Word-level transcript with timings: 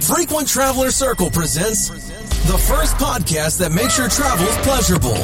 Frequent 0.00 0.48
Traveler 0.48 0.90
Circle 0.90 1.30
presents 1.30 1.88
the 1.88 2.56
first 2.56 2.96
podcast 2.96 3.58
that 3.58 3.70
makes 3.70 3.98
your 3.98 4.08
travels 4.08 4.56
pleasurable. 4.62 5.14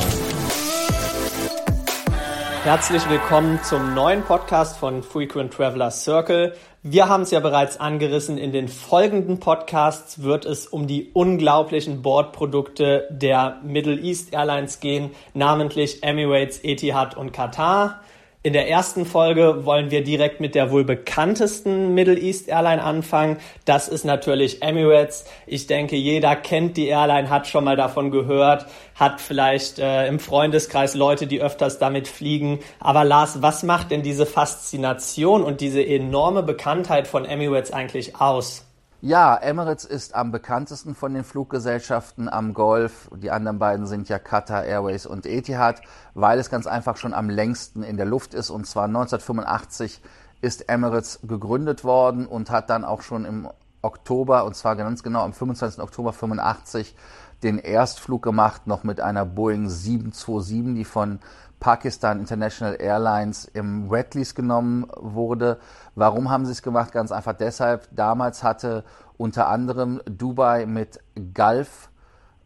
Herzlich 2.63 3.09
willkommen 3.09 3.59
zum 3.63 3.95
neuen 3.95 4.23
Podcast 4.23 4.77
von 4.77 5.03
Frequent 5.03 5.55
Traveler 5.55 5.91
Circle. 5.91 6.55
Wir 6.83 7.09
haben 7.09 7.23
es 7.23 7.31
ja 7.31 7.41
bereits 7.41 7.81
angerissen. 7.81 8.37
In 8.37 8.53
den 8.53 8.69
folgenden 8.69 9.41
Podcasts 9.41 10.23
wird 10.23 10.45
es 10.45 10.67
um 10.67 10.87
die 10.87 11.11
unglaublichen 11.15 12.03
Bordprodukte 12.03 13.09
der 13.11 13.61
Middle 13.65 13.99
East 13.99 14.35
Airlines 14.35 14.81
gehen, 14.81 15.13
namentlich 15.33 16.03
Emirates, 16.03 16.61
Etihad 16.63 17.17
und 17.17 17.33
Qatar. 17.33 18.03
In 18.47 18.53
der 18.53 18.71
ersten 18.71 19.07
Folge 19.07 19.65
wollen 19.67 19.91
wir 19.91 20.05
direkt 20.05 20.39
mit 20.39 20.55
der 20.55 20.71
wohl 20.71 20.85
bekanntesten 20.85 21.95
Middle 21.95 22.17
East 22.17 22.47
Airline 22.49 22.81
anfangen. 22.81 23.39
Das 23.65 23.89
ist 23.89 24.05
natürlich 24.05 24.63
Emirates. 24.63 25.25
Ich 25.49 25.67
denke, 25.67 25.97
jeder 25.97 26.37
kennt 26.37 26.77
die 26.77 26.87
Airline, 26.87 27.29
hat 27.29 27.49
schon 27.49 27.65
mal 27.65 27.75
davon 27.75 28.13
gehört, 28.13 28.67
hat 28.95 29.21
vielleicht 29.21 29.81
äh, 29.81 30.07
im 30.07 30.21
Freundeskreis 30.21 30.95
Leute, 30.95 31.27
die 31.27 31.41
öfters 31.41 31.81
damit 31.81 32.07
fliegen. 32.07 32.61
Aber 32.79 33.03
Lars, 33.03 33.43
was 33.43 33.65
macht 33.65 33.91
denn 33.91 34.03
diese 34.03 34.27
Faszination 34.27 35.43
und 35.43 35.61
diese 35.61 35.85
enorme 35.85 36.45
Bekanntheit 36.45 37.09
von 37.09 37.25
Emirates 37.25 37.73
eigentlich 37.73 38.15
aus? 38.21 38.66
Ja, 39.03 39.37
Emirates 39.37 39.85
ist 39.85 40.15
am 40.15 40.33
bekanntesten 40.33 40.95
von 40.95 41.13
den 41.13 41.23
Fluggesellschaften 41.23 42.31
am 42.31 42.55
Golf. 42.55 43.11
Die 43.15 43.31
anderen 43.31 43.59
beiden 43.59 43.87
sind 43.87 44.09
ja 44.09 44.19
Qatar 44.19 44.65
Airways 44.65 45.05
und 45.05 45.27
Etihad, 45.27 45.83
weil 46.15 46.39
es 46.39 46.49
ganz 46.49 46.67
einfach 46.67 46.97
schon 46.97 47.13
am 47.13 47.29
längsten 47.29 47.83
in 47.83 47.99
der 47.99 48.07
Luft 48.07 48.33
ist. 48.33 48.49
Und 48.49 48.67
zwar 48.67 48.85
1985 48.85 50.01
ist 50.41 50.71
Emirates 50.71 51.21
gegründet 51.23 51.85
worden 51.85 52.27
und 52.27 52.51
hat 52.51 52.71
dann 52.71 52.87
auch 52.87 53.03
schon 53.03 53.27
im 53.27 53.49
Oktober, 53.83 54.47
und 54.47 54.57
zwar 54.57 54.77
ganz 54.77 55.03
genau 55.03 55.23
am 55.23 55.35
25. 55.35 55.83
Oktober 55.83 56.15
85, 56.15 56.97
den 57.43 57.59
Erstflug 57.59 58.23
gemacht, 58.23 58.67
noch 58.67 58.83
mit 58.83 59.03
einer 59.03 59.27
Boeing 59.27 59.69
727, 59.69 60.75
die 60.75 60.85
von 60.85 61.21
Pakistan 61.61 62.21
International 62.21 62.77
Airlines 62.79 63.47
im 63.47 63.91
Wet 63.91 64.15
Lease 64.15 64.35
genommen 64.35 64.87
wurde. 64.97 65.59
Warum 65.95 66.31
haben 66.31 66.47
sie 66.47 66.53
es 66.53 66.63
gemacht? 66.63 66.93
Ganz 66.93 67.13
einfach 67.13 67.35
deshalb. 67.35 67.89
Damals 67.93 68.43
hatte 68.43 68.85
unter 69.17 69.49
anderem 69.49 70.01
Dubai 70.05 70.67
mit 70.67 71.01
Gulf 71.35 71.91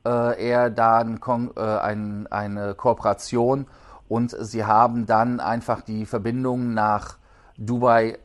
äh, 0.04 0.42
Air 0.42 0.70
da 0.70 0.98
ein, 0.98 1.20
äh, 1.56 1.60
ein, 1.60 2.26
eine 2.28 2.74
Kooperation 2.74 3.66
und 4.08 4.34
sie 4.38 4.64
haben 4.64 5.06
dann 5.06 5.40
einfach 5.40 5.82
die 5.82 6.06
Verbindung 6.06 6.74
nach 6.74 7.18
Dubai 7.56 8.18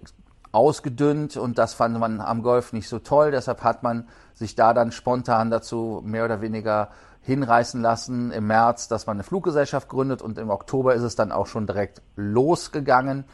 ausgedünnt 0.55 1.37
und 1.37 1.57
das 1.57 1.73
fand 1.73 1.99
man 1.99 2.21
am 2.21 2.41
Golf 2.41 2.73
nicht 2.73 2.87
so 2.87 2.99
toll. 2.99 3.31
Deshalb 3.31 3.63
hat 3.63 3.83
man 3.83 4.07
sich 4.33 4.55
da 4.55 4.73
dann 4.73 4.91
spontan 4.91 5.51
dazu 5.51 6.01
mehr 6.05 6.25
oder 6.25 6.41
weniger 6.41 6.89
hinreißen 7.21 7.81
lassen 7.81 8.31
im 8.31 8.47
März, 8.47 8.87
dass 8.87 9.05
man 9.07 9.17
eine 9.17 9.23
Fluggesellschaft 9.23 9.89
gründet 9.89 10.21
und 10.21 10.37
im 10.37 10.49
Oktober 10.49 10.95
ist 10.95 11.03
es 11.03 11.15
dann 11.15 11.31
auch 11.31 11.47
schon 11.47 11.67
direkt 11.67 12.01
losgegangen. 12.15 13.25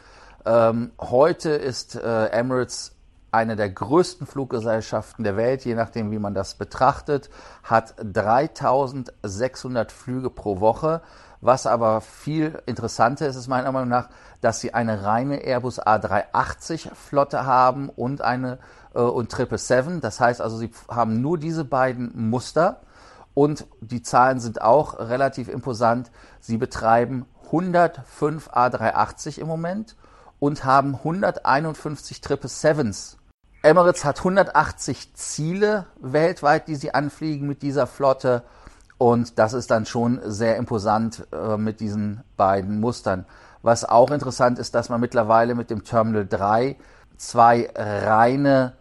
Ähm, 0.44 0.90
heute 0.98 1.50
ist 1.50 1.94
äh, 1.94 2.26
Emirates 2.26 2.96
eine 3.30 3.56
der 3.56 3.70
größten 3.70 4.26
Fluggesellschaften 4.26 5.24
der 5.24 5.36
Welt, 5.36 5.64
je 5.64 5.74
nachdem, 5.74 6.10
wie 6.10 6.18
man 6.18 6.34
das 6.34 6.54
betrachtet, 6.54 7.30
hat 7.62 7.94
3600 8.02 9.90
Flüge 9.90 10.28
pro 10.28 10.60
Woche. 10.60 11.00
Was 11.44 11.66
aber 11.66 12.00
viel 12.00 12.62
interessanter 12.66 13.26
ist, 13.26 13.34
ist 13.34 13.48
meiner 13.48 13.72
Meinung 13.72 13.88
nach, 13.88 14.08
dass 14.40 14.60
sie 14.60 14.74
eine 14.74 15.04
reine 15.04 15.38
Airbus 15.38 15.82
A380 15.82 16.94
Flotte 16.94 17.44
haben 17.44 17.88
und 17.88 18.22
eine 18.22 18.60
äh, 18.94 19.00
und 19.00 19.32
777. 19.32 20.00
Das 20.00 20.20
heißt 20.20 20.40
also, 20.40 20.56
sie 20.56 20.70
haben 20.88 21.20
nur 21.20 21.38
diese 21.38 21.64
beiden 21.64 22.30
Muster 22.30 22.82
und 23.34 23.66
die 23.80 24.02
Zahlen 24.02 24.38
sind 24.38 24.62
auch 24.62 25.00
relativ 25.00 25.48
imposant. 25.48 26.12
Sie 26.38 26.58
betreiben 26.58 27.26
105 27.46 28.48
A380 28.50 29.40
im 29.40 29.48
Moment 29.48 29.96
und 30.38 30.64
haben 30.64 30.94
151 30.94 32.18
777s. 32.18 33.16
Emirates 33.64 34.04
hat 34.04 34.18
180 34.18 35.14
Ziele 35.14 35.86
weltweit, 36.00 36.68
die 36.68 36.76
sie 36.76 36.94
anfliegen 36.94 37.48
mit 37.48 37.62
dieser 37.62 37.88
Flotte. 37.88 38.44
Und 39.02 39.40
das 39.40 39.52
ist 39.52 39.72
dann 39.72 39.84
schon 39.84 40.20
sehr 40.22 40.54
imposant 40.54 41.26
äh, 41.32 41.56
mit 41.56 41.80
diesen 41.80 42.22
beiden 42.36 42.78
Mustern. 42.78 43.26
Was 43.60 43.84
auch 43.84 44.12
interessant 44.12 44.60
ist, 44.60 44.76
dass 44.76 44.90
man 44.90 45.00
mittlerweile 45.00 45.56
mit 45.56 45.70
dem 45.70 45.82
Terminal 45.82 46.24
3 46.24 46.76
zwei 47.16 47.68
reine 47.74 48.74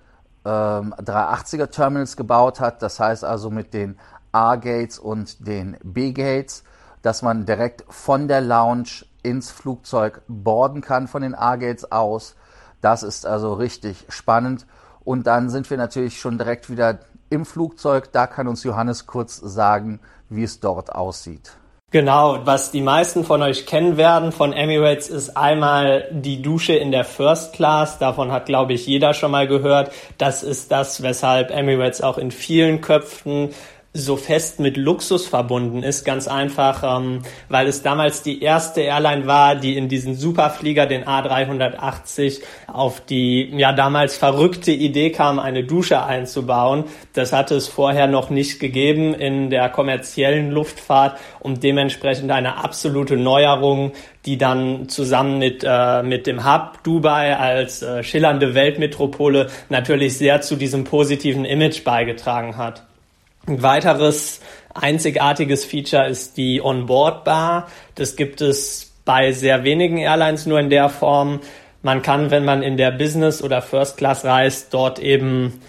ähm, 0.46 0.94
380er 0.94 1.72
Terminals 1.72 2.18
gebaut 2.18 2.60
hat. 2.60 2.84
Das 2.84 3.00
heißt 3.00 3.24
also 3.24 3.50
mit 3.50 3.74
den 3.74 3.98
A-Gates 4.32 5.00
und 5.00 5.48
den 5.48 5.78
B-Gates, 5.84 6.66
dass 7.02 7.24
man 7.24 7.48
direkt 7.48 7.84
von 7.90 8.28
der 8.28 8.42
Lounge 8.42 9.04
ins 9.24 9.50
Flugzeug 9.50 10.22
boarden 10.28 10.82
kann 10.82 11.08
von 11.08 11.24
den 11.24 11.34
A-Gates 11.34 11.92
aus. 11.92 12.36
Das 12.80 13.02
ist 13.02 13.26
also 13.26 13.56
richtig 13.56 14.06
spannend. 14.10 14.68
Und 15.04 15.26
dann 15.26 15.50
sind 15.50 15.68
wir 15.72 15.78
natürlich 15.78 16.22
schon 16.22 16.38
direkt 16.38 16.70
wieder 16.70 17.00
im 17.32 17.46
Flugzeug. 17.46 18.12
Da 18.12 18.28
kann 18.28 18.48
uns 18.48 18.64
Johannes 18.64 19.08
kurz 19.08 19.38
sagen, 19.38 20.00
wie 20.30 20.44
es 20.44 20.60
dort 20.60 20.94
aussieht. 20.94 21.58
Genau, 21.94 22.40
was 22.46 22.72
die 22.72 22.82
meisten 22.82 23.26
von 23.26 23.42
euch 23.42 23.66
kennen 23.66 23.98
werden 23.98 24.32
von 24.32 24.54
Emirates 24.54 25.10
ist 25.10 25.36
einmal 25.36 26.08
die 26.12 26.42
Dusche 26.42 26.74
in 26.74 26.92
der 26.92 27.04
First 27.04 27.52
Class. 27.52 28.00
Davon 28.00 28.32
hat, 28.32 28.46
glaube 28.46 28.72
ich, 28.72 28.88
jeder 28.88 29.14
schon 29.14 29.32
mal 29.32 29.46
gehört. 29.46 29.92
Das 30.18 30.42
ist 30.42 30.72
das, 30.72 31.04
weshalb 31.04 31.52
Emirates 31.52 32.02
auch 32.02 32.18
in 32.18 32.32
vielen 32.32 32.80
Köpfen 32.80 33.50
so 33.94 34.16
fest 34.16 34.62
mit 34.62 34.78
Luxus 34.78 35.28
verbunden 35.28 35.84
ist, 35.84 36.06
ganz 36.06 36.30
einfach, 36.30 36.82
ähm, 36.98 37.24
weil 37.50 37.68
es 37.68 37.84
damals 37.84 38.24
die 38.24 38.42
erste 38.42 38.82
Airline 38.82 39.28
war, 39.28 39.56
die 39.56 39.76
in 39.76 39.90
diesen 39.90 40.16
Superflieger, 40.16 40.86
den 40.86 41.04
A380, 41.04 42.42
auf 42.68 43.02
die 43.02 43.50
ja 43.58 43.74
damals 43.74 44.16
verrückte 44.16 44.72
Idee 44.72 45.12
kam, 45.12 45.40
eine 45.40 45.66
Dusche 45.66 46.06
einzubauen. 46.06 46.86
Das 47.12 47.34
hatte 47.34 47.56
es 47.56 47.68
vorher 47.68 48.08
noch 48.08 48.30
nicht 48.30 48.62
gegeben 48.62 49.14
in 49.14 49.50
der 49.50 49.68
kommerziellen 49.68 50.52
Luftfahrt 50.52 51.20
und 51.42 51.62
dementsprechend 51.62 52.32
eine 52.32 52.64
absolute 52.64 53.18
Neuerung, 53.18 53.92
die 54.26 54.38
dann 54.38 54.88
zusammen 54.88 55.38
mit, 55.38 55.66
äh, 55.68 56.02
mit 56.02 56.28
dem 56.28 56.46
Hub 56.46 56.82
Dubai 56.84 57.36
als 57.36 57.82
äh, 57.82 58.04
schillernde 58.04 58.54
Weltmetropole 58.54 59.50
natürlich 59.68 60.18
sehr 60.18 60.40
zu 60.40 60.56
diesem 60.56 60.86
positiven 60.86 61.44
Image 61.44 61.84
beigetragen 61.84 62.56
hat. 62.56 62.84
Ein 63.48 63.64
weiteres 63.64 64.40
einzigartiges 64.74 65.66
Feature 65.66 66.08
ist 66.08 66.38
die 66.38 66.62
Onboard-Bar. 66.62 67.68
Das 67.96 68.16
gibt 68.16 68.42
es 68.42 68.92
bei 69.04 69.32
sehr 69.32 69.64
wenigen 69.64 69.98
Airlines 69.98 70.46
nur 70.46 70.60
in 70.60 70.70
der 70.70 70.90
Form. 70.90 71.40
Man 71.82 72.04
kann, 72.04 72.30
wenn 72.30 72.46
man 72.46 72.62
in 72.62 72.78
der 72.78 72.92
Business- 72.92 73.44
oder 73.44 73.62
First 73.62 73.98
Class 73.98 74.24
reist, 74.24 74.74
dort 74.74 75.00
eben 75.00 75.62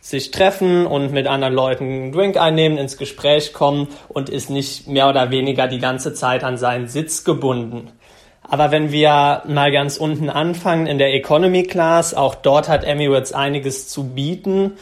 sich 0.00 0.30
treffen 0.30 0.86
und 0.86 1.12
mit 1.12 1.26
anderen 1.26 1.54
Leuten 1.54 1.84
einen 1.84 2.12
Drink 2.12 2.36
einnehmen, 2.36 2.78
ins 2.78 2.96
Gespräch 2.96 3.52
kommen 3.52 3.88
und 4.08 4.28
ist 4.28 4.50
nicht 4.50 4.88
mehr 4.88 5.08
oder 5.08 5.30
weniger 5.30 5.68
die 5.68 5.78
ganze 5.78 6.14
Zeit 6.14 6.42
an 6.42 6.56
seinen 6.56 6.88
Sitz 6.88 7.22
gebunden. 7.22 7.92
Aber 8.42 8.72
wenn 8.72 8.90
wir 8.90 9.42
mal 9.46 9.70
ganz 9.70 9.96
unten 9.96 10.28
anfangen 10.28 10.88
in 10.88 10.98
der 10.98 11.14
Economy 11.14 11.62
Class, 11.64 12.14
auch 12.14 12.34
dort 12.34 12.68
hat 12.68 12.82
Emirates 12.82 13.32
einiges 13.32 13.88
zu 13.88 14.08
bieten. 14.08 14.72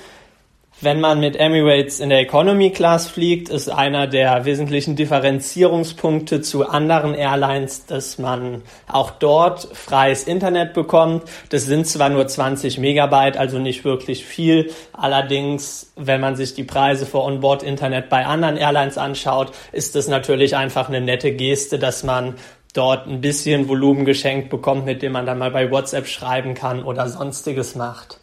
Wenn 0.80 1.00
man 1.00 1.18
mit 1.18 1.34
Emirates 1.34 1.98
in 1.98 2.08
der 2.08 2.20
Economy 2.20 2.70
Class 2.70 3.08
fliegt, 3.08 3.48
ist 3.48 3.68
einer 3.68 4.06
der 4.06 4.44
wesentlichen 4.44 4.94
Differenzierungspunkte 4.94 6.40
zu 6.40 6.68
anderen 6.68 7.14
Airlines, 7.14 7.86
dass 7.86 8.16
man 8.18 8.62
auch 8.86 9.10
dort 9.10 9.68
freies 9.72 10.22
Internet 10.22 10.74
bekommt. 10.74 11.24
Das 11.48 11.64
sind 11.64 11.88
zwar 11.88 12.10
nur 12.10 12.28
20 12.28 12.78
Megabyte, 12.78 13.36
also 13.36 13.58
nicht 13.58 13.84
wirklich 13.84 14.24
viel. 14.24 14.70
Allerdings, 14.92 15.92
wenn 15.96 16.20
man 16.20 16.36
sich 16.36 16.54
die 16.54 16.62
Preise 16.62 17.06
für 17.06 17.24
Onboard-Internet 17.24 18.08
bei 18.08 18.24
anderen 18.24 18.56
Airlines 18.56 18.98
anschaut, 18.98 19.50
ist 19.72 19.96
das 19.96 20.06
natürlich 20.06 20.54
einfach 20.54 20.88
eine 20.88 21.00
nette 21.00 21.32
Geste, 21.32 21.80
dass 21.80 22.04
man 22.04 22.34
dort 22.72 23.08
ein 23.08 23.20
bisschen 23.20 23.68
Volumen 23.68 24.04
geschenkt 24.04 24.48
bekommt, 24.48 24.84
mit 24.84 25.02
dem 25.02 25.10
man 25.10 25.26
dann 25.26 25.38
mal 25.38 25.50
bei 25.50 25.72
WhatsApp 25.72 26.06
schreiben 26.06 26.54
kann 26.54 26.84
oder 26.84 27.08
sonstiges 27.08 27.74
macht. 27.74 28.17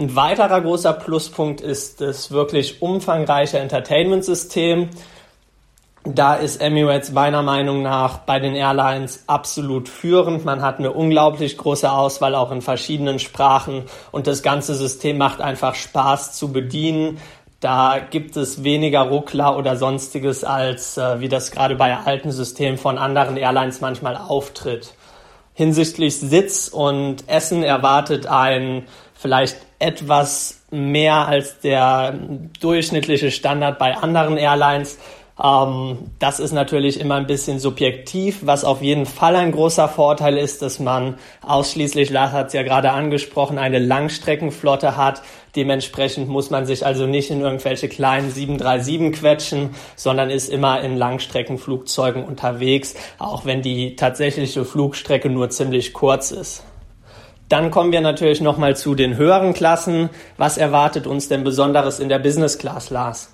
Ein 0.00 0.16
weiterer 0.16 0.62
großer 0.62 0.94
Pluspunkt 0.94 1.60
ist 1.60 2.00
das 2.00 2.30
wirklich 2.30 2.80
umfangreiche 2.80 3.58
Entertainment-System. 3.58 4.88
Da 6.04 6.36
ist 6.36 6.62
Emirates 6.62 7.12
meiner 7.12 7.42
Meinung 7.42 7.82
nach 7.82 8.20
bei 8.20 8.40
den 8.40 8.54
Airlines 8.54 9.24
absolut 9.26 9.90
führend. 9.90 10.46
Man 10.46 10.62
hat 10.62 10.78
eine 10.78 10.92
unglaublich 10.92 11.58
große 11.58 11.92
Auswahl 11.92 12.34
auch 12.34 12.50
in 12.50 12.62
verschiedenen 12.62 13.18
Sprachen 13.18 13.82
und 14.10 14.26
das 14.26 14.42
ganze 14.42 14.74
System 14.74 15.18
macht 15.18 15.42
einfach 15.42 15.74
Spaß 15.74 16.32
zu 16.32 16.50
bedienen. 16.50 17.18
Da 17.60 17.98
gibt 17.98 18.38
es 18.38 18.64
weniger 18.64 19.00
Ruckler 19.00 19.58
oder 19.58 19.76
sonstiges, 19.76 20.44
als 20.44 20.96
äh, 20.96 21.20
wie 21.20 21.28
das 21.28 21.50
gerade 21.50 21.74
bei 21.74 21.94
alten 21.94 22.32
Systemen 22.32 22.78
von 22.78 22.96
anderen 22.96 23.36
Airlines 23.36 23.82
manchmal 23.82 24.16
auftritt. 24.16 24.94
Hinsichtlich 25.52 26.18
Sitz 26.18 26.68
und 26.68 27.28
Essen 27.28 27.62
erwartet 27.62 28.26
ein 28.26 28.86
vielleicht 29.20 29.58
etwas 29.78 30.62
mehr 30.70 31.28
als 31.28 31.60
der 31.60 32.18
durchschnittliche 32.60 33.30
Standard 33.30 33.78
bei 33.78 33.94
anderen 33.96 34.38
Airlines. 34.38 34.98
Ähm, 35.42 35.98
das 36.18 36.40
ist 36.40 36.52
natürlich 36.52 36.98
immer 36.98 37.16
ein 37.16 37.26
bisschen 37.26 37.58
subjektiv. 37.58 38.40
Was 38.42 38.64
auf 38.64 38.80
jeden 38.80 39.04
Fall 39.04 39.36
ein 39.36 39.52
großer 39.52 39.88
Vorteil 39.88 40.38
ist, 40.38 40.62
dass 40.62 40.80
man 40.80 41.18
ausschließlich, 41.42 42.08
Lars 42.08 42.32
hat 42.32 42.46
es 42.48 42.52
ja 42.54 42.62
gerade 42.62 42.92
angesprochen, 42.92 43.58
eine 43.58 43.78
Langstreckenflotte 43.78 44.96
hat. 44.96 45.20
Dementsprechend 45.54 46.28
muss 46.28 46.48
man 46.48 46.64
sich 46.64 46.86
also 46.86 47.06
nicht 47.06 47.30
in 47.30 47.42
irgendwelche 47.42 47.88
kleinen 47.88 48.30
737 48.30 49.20
quetschen, 49.20 49.70
sondern 49.96 50.30
ist 50.30 50.48
immer 50.48 50.80
in 50.80 50.96
Langstreckenflugzeugen 50.96 52.24
unterwegs, 52.24 52.94
auch 53.18 53.44
wenn 53.44 53.60
die 53.60 53.96
tatsächliche 53.96 54.64
Flugstrecke 54.64 55.28
nur 55.28 55.50
ziemlich 55.50 55.92
kurz 55.92 56.30
ist. 56.30 56.64
Dann 57.50 57.72
kommen 57.72 57.90
wir 57.90 58.00
natürlich 58.00 58.40
nochmal 58.40 58.76
zu 58.76 58.94
den 58.94 59.16
höheren 59.16 59.54
Klassen. 59.54 60.08
Was 60.36 60.56
erwartet 60.56 61.08
uns 61.08 61.26
denn 61.26 61.42
Besonderes 61.42 61.98
in 61.98 62.08
der 62.08 62.20
Business 62.20 62.58
Class, 62.58 62.90
Lars? 62.90 63.30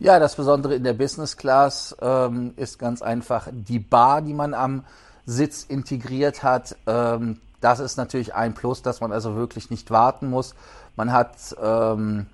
Ja, 0.00 0.18
das 0.18 0.34
Besondere 0.34 0.74
in 0.74 0.82
der 0.82 0.94
Business 0.94 1.36
Class 1.36 1.96
ähm, 2.02 2.54
ist 2.56 2.80
ganz 2.80 3.02
einfach 3.02 3.46
die 3.52 3.78
Bar, 3.78 4.20
die 4.22 4.34
man 4.34 4.52
am 4.52 4.84
Sitz 5.26 5.62
integriert 5.62 6.42
hat. 6.42 6.74
Ähm, 6.88 7.38
das 7.60 7.78
ist 7.78 7.96
natürlich 7.98 8.34
ein 8.34 8.52
Plus, 8.54 8.82
dass 8.82 9.00
man 9.00 9.12
also 9.12 9.36
wirklich 9.36 9.70
nicht 9.70 9.92
warten 9.92 10.28
muss. 10.28 10.56
Man 10.96 11.12
hat 11.12 11.36
ähm, 11.62 12.26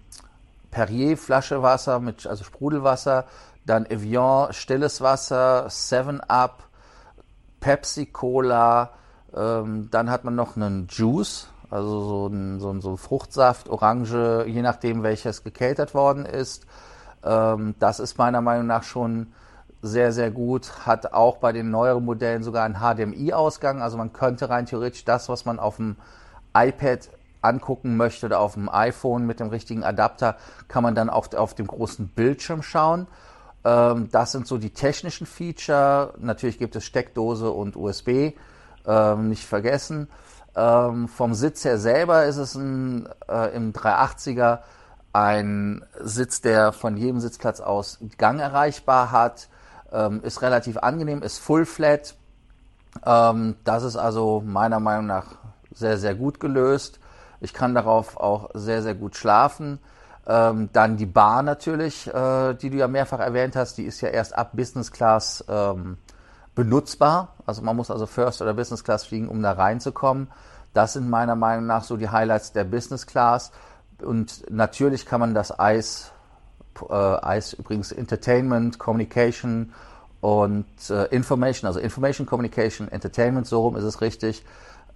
Perrier 0.71 1.19
Flasche 1.19 1.61
Wasser 1.61 2.01
mit 2.01 2.27
also 2.27 2.43
Sprudelwasser, 2.43 3.27
dann 3.67 3.85
Evian 3.85 4.55
stilles 4.55 5.03
Wasser, 5.03 5.67
Seven 5.69 6.21
Up, 6.21 6.63
Pepsi 7.61 8.07
Cola, 8.07 8.93
ähm, 9.35 9.89
dann 9.91 10.11
hat 10.11 10.25
man 10.25 10.35
noch 10.35 10.57
einen 10.57 10.87
Juice, 10.91 11.49
also 11.71 12.01
so 12.03 12.27
ein, 12.29 12.61
so 12.61 12.71
ein, 12.71 12.81
so 12.81 12.97
Fruchtsaft, 12.97 13.69
Orange, 13.69 14.45
je 14.47 14.63
nachdem 14.63 15.03
welches 15.03 15.45
gekeltert 15.45 15.95
worden 15.95 16.25
ist. 16.25 16.67
Ähm, 17.25 17.75
das 17.79 18.01
ist 18.01 18.19
meiner 18.19 18.41
Meinung 18.41 18.67
nach 18.67 18.85
schon 18.85 19.29
sehr, 19.83 20.13
sehr 20.13 20.31
gut. 20.31 20.87
Hat 20.87 21.13
auch 21.13 21.37
bei 21.37 21.53
den 21.53 21.71
neueren 21.71 22.05
Modellen 22.05 22.43
sogar 22.43 22.65
einen 22.65 22.77
HDMI-Ausgang. 22.77 23.83
Also 23.83 23.97
man 23.97 24.13
könnte 24.13 24.49
rein 24.49 24.67
theoretisch 24.67 25.05
das, 25.05 25.29
was 25.29 25.45
man 25.45 25.59
auf 25.59 25.77
dem 25.77 25.97
iPad 26.55 27.09
angucken 27.41 27.97
möchte 27.97 28.27
oder 28.27 28.41
auf 28.41 28.55
dem 28.55 28.69
iPhone 28.69 29.27
mit 29.27 29.41
dem 29.41 29.49
richtigen 29.49 29.85
Adapter, 29.85 30.37
kann 30.67 30.83
man 30.83 30.95
dann 30.95 31.09
auf, 31.11 31.33
auf 31.35 31.55
dem 31.55 31.67
großen 31.67 32.09
Bildschirm 32.09 32.63
schauen. 32.63 33.07
Ähm, 33.65 34.09
das 34.11 34.33
sind 34.33 34.47
so 34.47 34.59
die 34.59 34.71
technischen 34.71 35.27
Feature. 35.27 36.15
Natürlich 36.19 36.59
gibt 36.59 36.75
es 36.77 36.85
Steckdose 36.85 37.51
und 37.51 37.77
USB, 37.77 38.33
ähm, 38.89 39.29
nicht 39.29 39.47
vergessen. 39.47 40.09
Ähm, 40.57 41.07
vom 41.07 41.35
Sitz 41.35 41.65
her 41.65 41.79
selber 41.79 42.25
ist 42.25 42.39
es 42.39 42.55
ein, 42.57 43.09
äh, 43.29 43.55
im 43.55 43.73
380er 43.73 44.61
ein 45.13 45.85
Sitz, 46.01 46.41
der 46.41 46.73
von 46.73 46.97
jedem 46.97 47.21
Sitzplatz 47.21 47.61
aus 47.61 47.99
Gang 48.19 48.41
erreichbar 48.41 49.13
hat, 49.13 49.49
ähm, 49.93 50.21
ist 50.23 50.43
relativ 50.43 50.79
angenehm, 50.79 51.23
ist 51.23 51.39
Full 51.39 51.65
Flat. 51.65 52.15
Ähm, 53.05 53.57
das 53.65 53.85
ist 53.85 53.97
also 53.97 54.43
meiner 54.45 54.81
Meinung 54.81 55.07
nach 55.07 55.27
sehr, 55.73 55.99
sehr 55.99 56.15
gut 56.15 56.41
gelöst. 56.41 56.99
Ich 57.41 57.55
kann 57.55 57.75
darauf 57.75 58.17
auch 58.17 58.51
sehr, 58.55 58.83
sehr 58.83 58.95
gut 58.95 59.17
schlafen. 59.17 59.79
Ähm, 60.27 60.69
dann 60.73 60.97
die 60.97 61.07
Bar 61.07 61.43
natürlich, 61.43 62.13
äh, 62.13 62.55
die 62.55 62.71
du 62.71 62.77
ja 62.77 62.89
mehrfach 62.89 63.21
erwähnt 63.21 63.57
hast, 63.57 63.79
die 63.79 63.85
ist 63.85 64.01
ja 64.01 64.09
erst 64.09 64.37
ab 64.37 64.51
Business 64.53 64.93
Class 64.93 65.45
ähm, 65.49 65.97
benutzbar. 66.59 67.35
Also 67.47 67.63
man 67.63 67.77
muss 67.77 67.89
also 67.89 68.07
First 68.07 68.43
oder 68.43 68.53
Business 68.53 68.83
Class 68.83 69.07
fliegen, 69.07 69.29
um 69.29 69.41
da 69.43 69.53
reinzukommen. 69.53 70.27
Das 70.75 70.95
sind 70.95 71.09
meiner 71.09 71.37
Meinung 71.37 71.67
nach 71.67 71.85
so 71.85 71.97
die 71.97 72.09
Highlights 72.09 72.53
der 72.53 72.65
Business 72.65 73.07
Class. 73.07 73.53
Und 74.03 74.51
natürlich 74.51 75.07
kann 75.07 75.21
man 75.21 75.35
das 75.35 75.57
Eis, 75.57 76.11
äh, 76.91 76.93
Eis 76.93 77.53
übrigens 77.53 77.93
Entertainment, 77.93 78.81
Communication 78.81 79.73
und 80.21 80.67
äh, 80.91 81.05
Information, 81.07 81.69
also 81.69 81.79
Information, 81.79 82.27
Communication, 82.27 82.89
Entertainment, 82.89 83.47
so 83.47 83.61
rum 83.61 83.77
ist 83.77 83.85
es 83.85 84.01
richtig, 84.01 84.45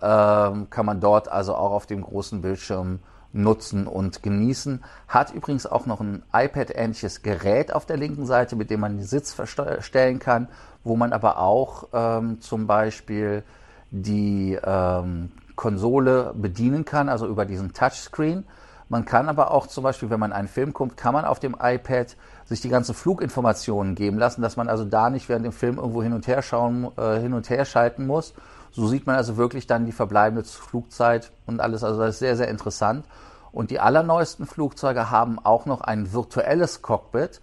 ähm, 0.00 0.68
kann 0.68 0.84
man 0.84 0.98
dort 1.00 1.28
also 1.28 1.54
auch 1.54 1.70
auf 1.70 1.86
dem 1.86 2.02
großen 2.02 2.42
Bildschirm 2.42 2.98
nutzen 3.32 3.86
und 3.86 4.22
genießen. 4.22 4.82
Hat 5.08 5.32
übrigens 5.32 5.66
auch 5.66 5.86
noch 5.86 6.00
ein 6.00 6.22
iPad-ähnliches 6.32 7.22
Gerät 7.22 7.72
auf 7.72 7.86
der 7.86 7.96
linken 7.96 8.26
Seite, 8.26 8.56
mit 8.56 8.70
dem 8.70 8.80
man 8.80 8.98
den 8.98 9.06
Sitz 9.06 9.32
verstellen 9.32 10.18
kann, 10.18 10.48
wo 10.84 10.96
man 10.96 11.12
aber 11.12 11.38
auch 11.38 11.88
ähm, 11.92 12.40
zum 12.40 12.66
Beispiel 12.66 13.42
die 13.90 14.58
ähm, 14.62 15.30
Konsole 15.56 16.32
bedienen 16.34 16.84
kann, 16.84 17.08
also 17.08 17.26
über 17.26 17.44
diesen 17.44 17.72
Touchscreen. 17.72 18.44
Man 18.88 19.04
kann 19.06 19.28
aber 19.28 19.52
auch 19.52 19.66
zum 19.68 19.84
Beispiel, 19.84 20.10
wenn 20.10 20.20
man 20.20 20.32
einen 20.32 20.48
Film 20.48 20.74
guckt, 20.74 20.96
kann 20.96 21.14
man 21.14 21.24
auf 21.24 21.40
dem 21.40 21.56
iPad 21.58 22.14
sich 22.44 22.60
die 22.60 22.68
ganzen 22.68 22.94
Fluginformationen 22.94 23.94
geben 23.94 24.18
lassen, 24.18 24.42
dass 24.42 24.56
man 24.56 24.68
also 24.68 24.84
da 24.84 25.08
nicht 25.08 25.28
während 25.28 25.46
dem 25.46 25.52
Film 25.52 25.76
irgendwo 25.76 26.02
hin 26.02 26.12
und 26.12 26.26
her 26.26 26.42
schauen, 26.42 26.90
äh, 26.98 27.18
hin 27.18 27.32
und 27.32 27.48
her 27.48 27.64
schalten 27.64 28.06
muss. 28.06 28.34
So 28.72 28.88
sieht 28.88 29.06
man 29.06 29.16
also 29.16 29.36
wirklich 29.36 29.66
dann 29.66 29.86
die 29.86 29.92
verbleibende 29.92 30.44
Flugzeit 30.44 31.30
und 31.46 31.60
alles. 31.60 31.84
Also 31.84 32.00
das 32.00 32.14
ist 32.14 32.18
sehr, 32.20 32.36
sehr 32.36 32.48
interessant. 32.48 33.04
Und 33.52 33.70
die 33.70 33.80
allerneuesten 33.80 34.46
Flugzeuge 34.46 35.10
haben 35.10 35.38
auch 35.38 35.66
noch 35.66 35.82
ein 35.82 36.12
virtuelles 36.12 36.80
Cockpit, 36.80 37.40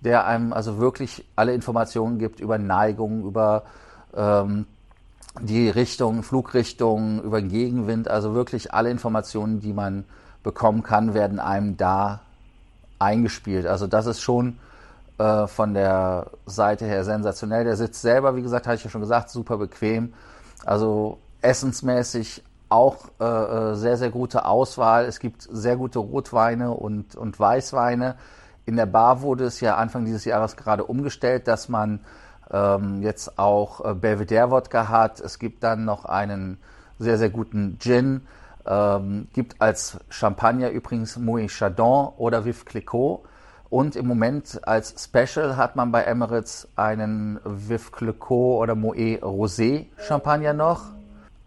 der 0.00 0.26
einem 0.26 0.54
also 0.54 0.78
wirklich 0.78 1.26
alle 1.36 1.52
Informationen 1.52 2.18
gibt 2.18 2.40
über 2.40 2.56
Neigung, 2.56 3.24
über 3.24 3.64
ähm, 4.14 4.64
die 5.42 5.68
Richtung, 5.68 6.22
Flugrichtung, 6.22 7.22
über 7.22 7.42
Gegenwind, 7.42 8.08
also 8.08 8.34
wirklich 8.34 8.72
alle 8.72 8.90
Informationen, 8.90 9.60
die 9.60 9.74
man 9.74 10.04
bekommen 10.42 10.82
kann, 10.82 11.12
werden 11.12 11.38
einem 11.38 11.76
da 11.76 12.20
eingespielt. 12.98 13.66
Also 13.66 13.86
das 13.86 14.06
ist 14.06 14.22
schon 14.22 14.58
äh, 15.18 15.46
von 15.46 15.74
der 15.74 16.30
Seite 16.46 16.86
her 16.86 17.04
sensationell. 17.04 17.64
Der 17.64 17.76
Sitz 17.76 18.00
selber, 18.00 18.34
wie 18.36 18.42
gesagt, 18.42 18.66
hatte 18.66 18.76
ich 18.76 18.84
ja 18.84 18.90
schon 18.90 19.02
gesagt, 19.02 19.28
super 19.30 19.58
bequem. 19.58 20.14
Also 20.64 21.18
essensmäßig 21.42 22.42
auch 22.68 22.96
äh, 23.20 23.24
äh, 23.24 23.74
sehr, 23.74 23.96
sehr 23.96 24.10
gute 24.10 24.44
Auswahl. 24.44 25.04
Es 25.04 25.18
gibt 25.18 25.42
sehr 25.42 25.76
gute 25.76 25.98
Rotweine 25.98 26.70
und, 26.70 27.16
und 27.16 27.38
Weißweine. 27.38 28.16
In 28.64 28.76
der 28.76 28.86
Bar 28.86 29.22
wurde 29.22 29.44
es 29.44 29.60
ja 29.60 29.76
Anfang 29.76 30.04
dieses 30.04 30.24
Jahres 30.24 30.56
gerade 30.56 30.84
umgestellt, 30.84 31.48
dass 31.48 31.68
man 31.68 32.00
ähm, 32.50 33.02
jetzt 33.02 33.38
auch 33.38 33.84
äh, 33.84 33.94
Belvedere-Wodka 33.94 34.88
hat. 34.88 35.20
Es 35.20 35.38
gibt 35.38 35.64
dann 35.64 35.84
noch 35.84 36.04
einen 36.04 36.58
sehr, 36.98 37.18
sehr 37.18 37.30
guten 37.30 37.78
Gin. 37.80 38.22
Ähm, 38.66 39.28
gibt 39.32 39.60
als 39.60 39.98
Champagner 40.10 40.70
übrigens 40.70 41.18
Moët 41.18 41.48
Chardon 41.48 42.12
oder 42.18 42.44
Vive 42.44 42.64
Clicquot. 42.64 43.22
Und 43.70 43.94
im 43.94 44.08
Moment 44.08 44.60
als 44.66 44.94
Special 44.98 45.56
hat 45.56 45.76
man 45.76 45.92
bei 45.92 46.02
Emirates 46.02 46.68
einen 46.74 47.38
Vive 47.44 47.92
Clicquot 47.92 48.60
oder 48.60 48.74
Moët 48.74 49.20
Rosé 49.20 49.86
Champagner 49.96 50.52
noch. 50.52 50.82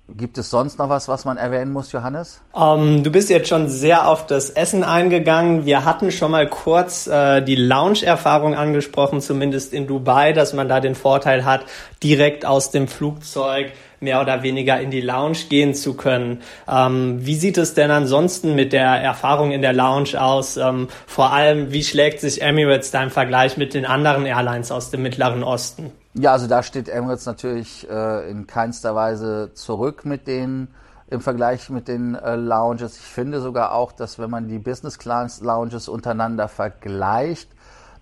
Gibt 0.09 0.37
es 0.37 0.49
sonst 0.49 0.79
noch 0.79 0.89
was, 0.89 1.07
was 1.07 1.25
man 1.25 1.37
erwähnen 1.37 1.71
muss, 1.71 1.91
Johannes? 1.91 2.41
Um, 2.51 2.97
ähm, 2.97 3.03
du 3.03 3.11
bist 3.11 3.29
jetzt 3.29 3.47
schon 3.47 3.67
sehr 3.67 4.07
auf 4.07 4.25
das 4.25 4.49
Essen 4.49 4.83
eingegangen. 4.83 5.65
Wir 5.65 5.85
hatten 5.85 6.11
schon 6.11 6.31
mal 6.31 6.47
kurz 6.47 7.07
äh, 7.07 7.41
die 7.41 7.55
Lounge-Erfahrung 7.55 8.53
angesprochen, 8.53 9.21
zumindest 9.21 9.73
in 9.73 9.87
Dubai, 9.87 10.33
dass 10.33 10.53
man 10.53 10.67
da 10.67 10.81
den 10.81 10.95
Vorteil 10.95 11.45
hat, 11.45 11.65
direkt 12.03 12.45
aus 12.45 12.69
dem 12.69 12.87
Flugzeug 12.87 13.71
mehr 14.03 14.21
oder 14.21 14.43
weniger 14.43 14.79
in 14.79 14.91
die 14.91 15.01
Lounge 15.01 15.37
gehen 15.49 15.73
zu 15.73 15.95
können. 15.95 16.41
Ähm, 16.67 17.25
wie 17.25 17.35
sieht 17.35 17.57
es 17.57 17.73
denn 17.73 17.89
ansonsten 17.89 18.53
mit 18.53 18.73
der 18.73 18.87
Erfahrung 18.87 19.51
in 19.51 19.61
der 19.61 19.73
Lounge 19.73 20.21
aus? 20.21 20.57
Ähm, 20.57 20.87
vor 21.07 21.33
allem, 21.33 21.71
wie 21.71 21.83
schlägt 21.83 22.19
sich 22.19 22.41
Emirates 22.41 22.91
da 22.91 23.01
im 23.01 23.09
Vergleich 23.09 23.57
mit 23.57 23.73
den 23.73 23.85
anderen 23.85 24.25
Airlines 24.25 24.71
aus 24.71 24.91
dem 24.91 25.01
Mittleren 25.01 25.43
Osten? 25.43 25.91
Ja, 26.13 26.33
also 26.33 26.47
da 26.47 26.61
steht 26.61 26.89
Emirates 26.89 27.25
natürlich 27.25 27.89
äh, 27.89 28.29
in 28.29 28.45
keinster 28.45 28.93
Weise 28.93 29.51
zurück 29.55 30.05
mit 30.05 30.27
den 30.27 30.67
im 31.13 31.21
Vergleich 31.21 31.69
mit 31.69 31.87
den 31.87 32.15
äh, 32.15 32.35
Lounges. 32.35 32.97
Ich 32.97 33.05
finde 33.05 33.39
sogar 33.39 33.73
auch, 33.73 33.91
dass 33.91 34.17
wenn 34.19 34.29
man 34.29 34.47
die 34.47 34.57
Business 34.57 34.97
Class 34.97 35.41
Lounges 35.41 35.87
untereinander 35.87 36.47
vergleicht, 36.47 37.49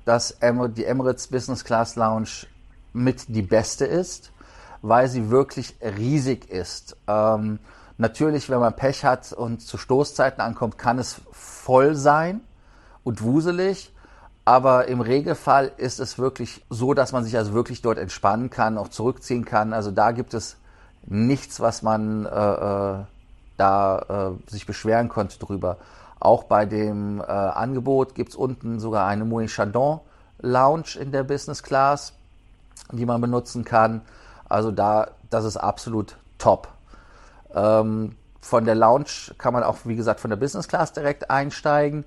dass 0.05 0.31
Emir 0.31 0.69
die 0.69 0.85
Emirates 0.85 1.27
Business 1.27 1.63
Class 1.63 1.95
Lounge 1.95 2.47
mit 2.93 3.25
die 3.27 3.41
beste 3.41 3.85
ist, 3.85 4.31
weil 4.81 5.07
sie 5.07 5.29
wirklich 5.29 5.75
riesig 5.81 6.49
ist. 6.49 6.97
Ähm, 7.07 7.59
natürlich, 7.97 8.49
wenn 8.49 8.59
man 8.59 8.75
Pech 8.75 9.05
hat 9.05 9.33
und 9.33 9.61
zu 9.61 9.77
Stoßzeiten 9.77 10.41
ankommt, 10.41 10.77
kann 10.77 10.99
es 10.99 11.21
voll 11.31 11.95
sein 11.95 12.41
und 13.03 13.21
wuselig. 13.21 13.93
Aber 14.43 14.87
im 14.87 15.01
Regelfall 15.01 15.71
ist 15.77 15.99
es 15.99 16.17
wirklich 16.17 16.65
so, 16.69 16.93
dass 16.93 17.11
man 17.11 17.23
sich 17.23 17.37
also 17.37 17.53
wirklich 17.53 17.81
dort 17.81 17.99
entspannen 17.99 18.49
kann, 18.49 18.77
auch 18.77 18.87
zurückziehen 18.87 19.45
kann. 19.45 19.71
Also 19.71 19.91
da 19.91 20.11
gibt 20.11 20.33
es 20.33 20.57
nichts, 21.05 21.59
was 21.59 21.83
man 21.83 22.25
äh, 22.25 22.29
äh, 22.29 23.03
da 23.57 24.35
äh, 24.47 24.49
sich 24.51 24.65
beschweren 24.65 25.09
konnte 25.09 25.37
drüber. 25.37 25.77
Auch 26.19 26.43
bei 26.43 26.65
dem 26.65 27.19
äh, 27.19 27.23
Angebot 27.23 28.15
gibt 28.15 28.29
es 28.29 28.35
unten 28.35 28.79
sogar 28.79 29.07
eine 29.07 29.25
Moët 29.25 29.55
Chardon 29.55 29.99
Lounge 30.39 30.97
in 30.99 31.11
der 31.11 31.23
Business 31.23 31.61
Class, 31.61 32.13
die 32.91 33.05
man 33.05 33.21
benutzen 33.21 33.63
kann. 33.63 34.01
Also 34.51 34.71
da, 34.71 35.11
das 35.29 35.45
ist 35.45 35.57
absolut 35.57 36.17
top. 36.37 36.67
Ähm, 37.53 38.15
von 38.41 38.65
der 38.65 38.75
Lounge 38.75 39.33
kann 39.37 39.53
man 39.53 39.63
auch, 39.63 39.77
wie 39.85 39.95
gesagt, 39.95 40.19
von 40.19 40.29
der 40.29 40.37
Business 40.37 40.67
Class 40.67 40.93
direkt 40.93 41.29
einsteigen. 41.29 42.05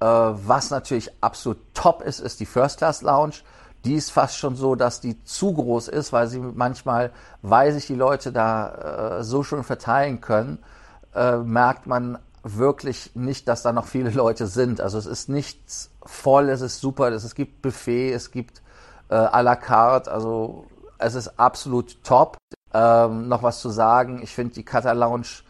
Äh, 0.00 0.04
was 0.06 0.70
natürlich 0.70 1.10
absolut 1.22 1.58
top 1.74 2.02
ist, 2.02 2.20
ist 2.20 2.40
die 2.40 2.46
First 2.46 2.78
Class 2.78 3.02
Lounge. 3.02 3.36
Die 3.84 3.94
ist 3.94 4.10
fast 4.10 4.36
schon 4.36 4.56
so, 4.56 4.74
dass 4.74 5.00
die 5.00 5.24
zu 5.24 5.54
groß 5.54 5.88
ist, 5.88 6.12
weil 6.12 6.28
sie 6.28 6.38
manchmal, 6.38 7.10
weil 7.40 7.72
sich 7.72 7.86
die 7.86 7.94
Leute 7.94 8.30
da 8.30 9.18
äh, 9.18 9.24
so 9.24 9.42
schön 9.42 9.64
verteilen 9.64 10.20
können, 10.20 10.58
äh, 11.14 11.38
merkt 11.38 11.86
man 11.86 12.18
wirklich 12.42 13.12
nicht, 13.14 13.48
dass 13.48 13.62
da 13.62 13.72
noch 13.72 13.86
viele 13.86 14.10
Leute 14.10 14.46
sind. 14.46 14.80
Also 14.80 14.98
es 14.98 15.06
ist 15.06 15.28
nichts 15.28 15.90
voll, 16.04 16.50
es 16.50 16.60
ist 16.60 16.80
super, 16.80 17.08
es 17.10 17.34
gibt 17.34 17.62
Buffet, 17.62 18.12
es 18.12 18.30
gibt 18.30 18.62
äh, 19.08 19.14
à 19.14 19.42
la 19.42 19.56
carte, 19.56 20.10
also 20.10 20.66
es 21.00 21.14
ist 21.14 21.38
absolut 21.38 22.02
top. 22.04 22.36
Ähm, 22.72 23.28
noch 23.28 23.42
was 23.42 23.60
zu 23.60 23.68
sagen, 23.68 24.20
ich 24.22 24.34
finde 24.34 24.54
die 24.54 24.64
Qatar 24.64 24.94
Lounge 24.94 25.42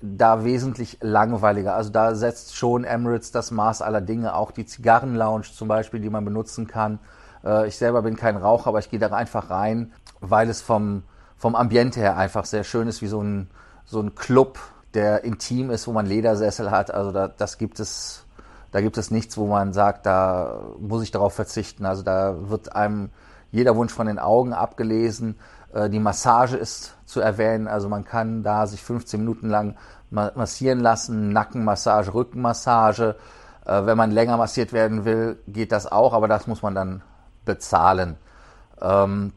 da 0.00 0.44
wesentlich 0.44 0.98
langweiliger. 1.00 1.74
Also 1.74 1.90
da 1.90 2.14
setzt 2.14 2.56
schon 2.56 2.84
Emirates 2.84 3.32
das 3.32 3.50
Maß 3.50 3.82
aller 3.82 4.00
Dinge, 4.00 4.34
auch 4.34 4.52
die 4.52 4.66
Zigarren-Lounge 4.66 5.46
zum 5.54 5.66
Beispiel, 5.66 6.00
die 6.00 6.10
man 6.10 6.24
benutzen 6.24 6.66
kann. 6.66 7.00
Äh, 7.44 7.68
ich 7.68 7.76
selber 7.76 8.02
bin 8.02 8.16
kein 8.16 8.36
Raucher, 8.36 8.68
aber 8.68 8.78
ich 8.78 8.90
gehe 8.90 8.98
da 8.98 9.08
einfach 9.08 9.50
rein, 9.50 9.92
weil 10.20 10.48
es 10.50 10.62
vom, 10.62 11.02
vom 11.36 11.56
Ambiente 11.56 12.00
her 12.00 12.16
einfach 12.16 12.44
sehr 12.44 12.64
schön 12.64 12.86
ist, 12.86 13.02
wie 13.02 13.08
so 13.08 13.20
ein, 13.22 13.50
so 13.84 14.00
ein 14.00 14.14
Club, 14.14 14.58
der 14.94 15.24
intim 15.24 15.70
ist, 15.70 15.86
wo 15.86 15.92
man 15.92 16.06
Ledersessel 16.06 16.70
hat. 16.70 16.92
Also 16.92 17.10
da, 17.10 17.28
das 17.28 17.58
gibt 17.58 17.80
es, 17.80 18.24
da 18.70 18.80
gibt 18.80 18.98
es 18.98 19.10
nichts, 19.10 19.36
wo 19.36 19.46
man 19.46 19.72
sagt, 19.72 20.06
da 20.06 20.60
muss 20.78 21.02
ich 21.02 21.10
darauf 21.10 21.34
verzichten. 21.34 21.86
Also 21.86 22.02
da 22.02 22.48
wird 22.48 22.74
einem 22.76 23.10
jeder 23.50 23.76
Wunsch 23.76 23.92
von 23.92 24.06
den 24.06 24.18
Augen 24.18 24.52
abgelesen. 24.52 25.38
Äh, 25.72 25.90
die 25.90 26.00
Massage 26.00 26.56
ist 26.56 26.96
zu 27.04 27.20
erwähnen. 27.20 27.68
Also 27.68 27.88
man 27.88 28.04
kann 28.04 28.42
da 28.42 28.66
sich 28.66 28.82
15 28.82 29.20
Minuten 29.20 29.48
lang 29.48 29.76
massieren 30.10 30.80
lassen, 30.80 31.32
Nackenmassage, 31.32 32.14
Rückenmassage. 32.14 33.16
Äh, 33.64 33.86
wenn 33.86 33.96
man 33.96 34.10
länger 34.10 34.36
massiert 34.36 34.72
werden 34.72 35.04
will, 35.04 35.38
geht 35.46 35.72
das 35.72 35.90
auch, 35.90 36.12
aber 36.12 36.28
das 36.28 36.46
muss 36.46 36.62
man 36.62 36.74
dann 36.74 37.02
bezahlen. 37.44 38.16
Ähm, 38.80 39.32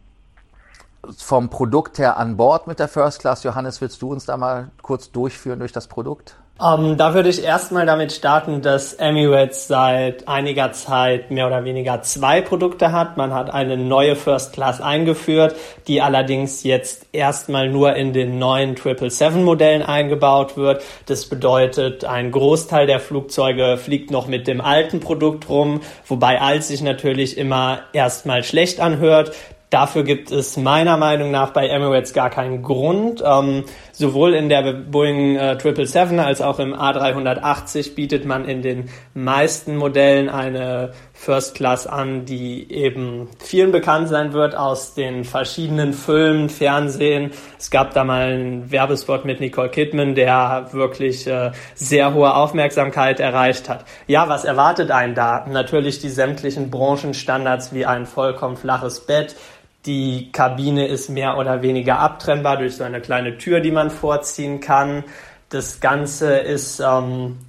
vom 1.17 1.49
Produkt 1.49 1.97
her 1.97 2.17
an 2.17 2.37
Bord 2.37 2.67
mit 2.67 2.79
der 2.79 2.87
First 2.87 3.19
Class, 3.19 3.43
Johannes, 3.43 3.81
willst 3.81 4.01
du 4.01 4.11
uns 4.11 4.25
da 4.25 4.37
mal 4.37 4.69
kurz 4.81 5.11
durchführen 5.11 5.59
durch 5.59 5.71
das 5.71 5.87
Produkt? 5.87 6.35
Um, 6.61 6.91
ähm, 6.91 6.97
da 6.97 7.15
würde 7.15 7.29
ich 7.29 7.43
erstmal 7.43 7.87
damit 7.87 8.11
starten, 8.11 8.61
dass 8.61 8.93
Emirates 8.93 9.67
seit 9.67 10.27
einiger 10.27 10.71
Zeit 10.73 11.31
mehr 11.31 11.47
oder 11.47 11.65
weniger 11.65 12.03
zwei 12.03 12.39
Produkte 12.39 12.91
hat. 12.91 13.17
Man 13.17 13.33
hat 13.33 13.51
eine 13.51 13.77
neue 13.77 14.15
First 14.15 14.53
Class 14.53 14.79
eingeführt, 14.79 15.55
die 15.87 16.03
allerdings 16.03 16.61
jetzt 16.61 17.07
erstmal 17.13 17.67
nur 17.67 17.95
in 17.95 18.13
den 18.13 18.37
neuen 18.37 18.75
777 18.75 19.43
Modellen 19.43 19.81
eingebaut 19.81 20.55
wird. 20.55 20.83
Das 21.07 21.25
bedeutet, 21.25 22.05
ein 22.05 22.31
Großteil 22.31 22.85
der 22.85 22.99
Flugzeuge 22.99 23.77
fliegt 23.77 24.11
noch 24.11 24.27
mit 24.27 24.45
dem 24.45 24.61
alten 24.61 24.99
Produkt 24.99 25.49
rum, 25.49 25.81
wobei 26.05 26.41
alt 26.41 26.63
sich 26.63 26.83
natürlich 26.83 27.39
immer 27.39 27.79
erstmal 27.91 28.43
schlecht 28.43 28.79
anhört. 28.79 29.31
Dafür 29.71 30.03
gibt 30.03 30.31
es 30.31 30.57
meiner 30.57 30.97
Meinung 30.97 31.31
nach 31.31 31.51
bei 31.51 31.69
Emirates 31.69 32.11
gar 32.11 32.29
keinen 32.29 32.61
Grund. 32.61 33.23
Ähm, 33.25 33.63
sowohl 33.93 34.33
in 34.33 34.49
der 34.49 34.73
Boeing 34.73 35.37
äh, 35.37 35.57
777 35.57 36.19
als 36.19 36.41
auch 36.41 36.59
im 36.59 36.75
A380 36.75 37.95
bietet 37.95 38.25
man 38.25 38.43
in 38.43 38.61
den 38.61 38.89
meisten 39.13 39.77
Modellen 39.77 40.27
eine 40.27 40.91
First 41.13 41.55
Class 41.55 41.87
an, 41.87 42.25
die 42.25 42.69
eben 42.69 43.29
vielen 43.39 43.71
bekannt 43.71 44.09
sein 44.09 44.33
wird 44.33 44.57
aus 44.57 44.93
den 44.93 45.23
verschiedenen 45.23 45.93
Filmen, 45.93 46.49
Fernsehen. 46.49 47.31
Es 47.57 47.71
gab 47.71 47.93
da 47.93 48.03
mal 48.03 48.23
einen 48.23 48.71
Werbespot 48.71 49.23
mit 49.23 49.39
Nicole 49.39 49.69
Kidman, 49.69 50.15
der 50.15 50.67
wirklich 50.73 51.25
äh, 51.27 51.51
sehr 51.75 52.13
hohe 52.13 52.35
Aufmerksamkeit 52.35 53.21
erreicht 53.21 53.69
hat. 53.69 53.85
Ja, 54.05 54.27
was 54.27 54.43
erwartet 54.43 54.91
einen 54.91 55.15
da? 55.15 55.45
Natürlich 55.47 55.99
die 55.99 56.09
sämtlichen 56.09 56.69
Branchenstandards 56.69 57.73
wie 57.73 57.85
ein 57.85 58.05
vollkommen 58.05 58.57
flaches 58.57 59.05
Bett, 59.05 59.37
die 59.85 60.31
Kabine 60.31 60.87
ist 60.87 61.09
mehr 61.09 61.37
oder 61.37 61.61
weniger 61.61 61.99
abtrennbar 61.99 62.57
durch 62.57 62.77
so 62.77 62.83
eine 62.83 63.01
kleine 63.01 63.37
Tür, 63.37 63.59
die 63.59 63.71
man 63.71 63.89
vorziehen 63.89 64.59
kann. 64.59 65.03
Das 65.49 65.79
Ganze 65.79 66.37
ist 66.37 66.79
ähm, 66.79 67.39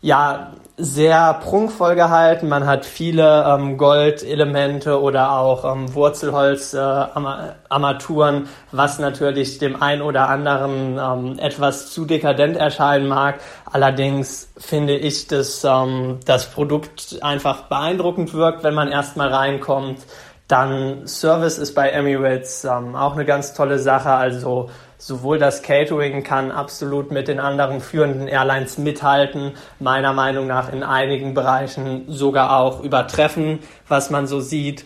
ja 0.00 0.52
sehr 0.78 1.34
prunkvoll 1.34 1.94
gehalten. 1.94 2.48
Man 2.48 2.66
hat 2.66 2.84
viele 2.84 3.44
ähm, 3.44 3.78
Goldelemente 3.78 5.00
oder 5.00 5.32
auch 5.32 5.64
ähm, 5.64 5.94
Wurzelholz-Armaturen, 5.94 8.44
äh, 8.44 8.46
was 8.72 8.98
natürlich 8.98 9.56
dem 9.58 9.80
einen 9.82 10.02
oder 10.02 10.28
anderen 10.28 10.98
ähm, 10.98 11.38
etwas 11.38 11.92
zu 11.92 12.04
dekadent 12.04 12.58
erscheinen 12.58 13.08
mag. 13.08 13.40
Allerdings 13.70 14.52
finde 14.58 14.96
ich, 14.96 15.28
dass 15.28 15.64
ähm, 15.64 16.18
das 16.26 16.50
Produkt 16.50 17.22
einfach 17.22 17.62
beeindruckend 17.62 18.34
wirkt, 18.34 18.62
wenn 18.62 18.74
man 18.74 18.88
erstmal 18.88 19.32
reinkommt. 19.32 20.00
Dann 20.48 21.06
Service 21.06 21.58
ist 21.58 21.74
bei 21.74 21.90
Emirates 21.90 22.64
ähm, 22.64 22.94
auch 22.94 23.14
eine 23.14 23.24
ganz 23.24 23.52
tolle 23.52 23.78
Sache. 23.78 24.10
Also 24.10 24.70
sowohl 24.98 25.38
das 25.38 25.62
Catering 25.62 26.22
kann 26.22 26.52
absolut 26.52 27.10
mit 27.10 27.28
den 27.28 27.40
anderen 27.40 27.80
führenden 27.80 28.28
Airlines 28.28 28.78
mithalten, 28.78 29.52
meiner 29.80 30.12
Meinung 30.12 30.46
nach 30.46 30.72
in 30.72 30.82
einigen 30.82 31.34
Bereichen 31.34 32.04
sogar 32.08 32.58
auch 32.58 32.82
übertreffen, 32.82 33.58
was 33.88 34.10
man 34.10 34.26
so 34.26 34.40
sieht. 34.40 34.84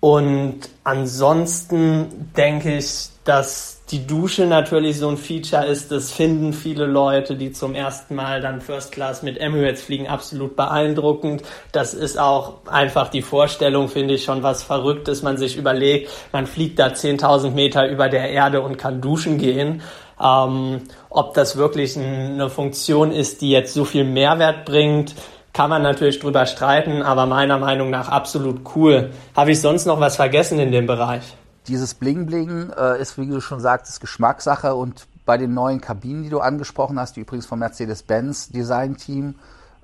Und 0.00 0.60
ansonsten 0.84 2.32
denke 2.36 2.76
ich, 2.76 3.08
dass 3.24 3.79
die 3.90 4.06
Dusche 4.06 4.46
natürlich 4.46 4.98
so 4.98 5.08
ein 5.08 5.16
Feature 5.16 5.66
ist, 5.66 5.90
das 5.90 6.12
finden 6.12 6.52
viele 6.52 6.86
Leute, 6.86 7.34
die 7.34 7.50
zum 7.50 7.74
ersten 7.74 8.14
Mal 8.14 8.40
dann 8.40 8.60
First 8.60 8.92
Class 8.92 9.22
mit 9.22 9.38
Emirates 9.38 9.82
fliegen, 9.82 10.06
absolut 10.06 10.54
beeindruckend. 10.54 11.42
Das 11.72 11.92
ist 11.92 12.18
auch 12.18 12.66
einfach 12.66 13.08
die 13.08 13.22
Vorstellung, 13.22 13.88
finde 13.88 14.14
ich, 14.14 14.24
schon 14.24 14.44
was 14.44 14.62
Verrücktes. 14.62 15.22
Man 15.22 15.38
sich 15.38 15.56
überlegt, 15.56 16.10
man 16.32 16.46
fliegt 16.46 16.78
da 16.78 16.88
10.000 16.88 17.50
Meter 17.50 17.88
über 17.88 18.08
der 18.08 18.30
Erde 18.30 18.60
und 18.60 18.76
kann 18.76 19.00
duschen 19.00 19.38
gehen. 19.38 19.82
Ähm, 20.22 20.82
ob 21.08 21.34
das 21.34 21.56
wirklich 21.56 21.98
eine 21.98 22.48
Funktion 22.48 23.10
ist, 23.10 23.40
die 23.40 23.50
jetzt 23.50 23.74
so 23.74 23.84
viel 23.84 24.04
Mehrwert 24.04 24.66
bringt, 24.66 25.16
kann 25.52 25.68
man 25.68 25.82
natürlich 25.82 26.20
drüber 26.20 26.46
streiten, 26.46 27.02
aber 27.02 27.26
meiner 27.26 27.58
Meinung 27.58 27.90
nach 27.90 28.08
absolut 28.08 28.60
cool. 28.76 29.10
Habe 29.34 29.50
ich 29.50 29.60
sonst 29.60 29.86
noch 29.86 29.98
was 29.98 30.14
vergessen 30.14 30.60
in 30.60 30.70
dem 30.70 30.86
Bereich? 30.86 31.24
Dieses 31.66 31.94
Bling 31.94 32.26
Bling 32.26 32.70
äh, 32.70 33.00
ist, 33.00 33.18
wie 33.18 33.26
du 33.26 33.40
schon 33.40 33.60
sagtest, 33.60 34.00
Geschmackssache. 34.00 34.74
Und 34.74 35.06
bei 35.24 35.36
den 35.36 35.54
neuen 35.54 35.80
Kabinen, 35.80 36.22
die 36.22 36.30
du 36.30 36.40
angesprochen 36.40 36.98
hast, 36.98 37.16
die 37.16 37.20
übrigens 37.20 37.46
vom 37.46 37.58
Mercedes-Benz 37.58 38.48
Design 38.48 38.96
Team 38.96 39.34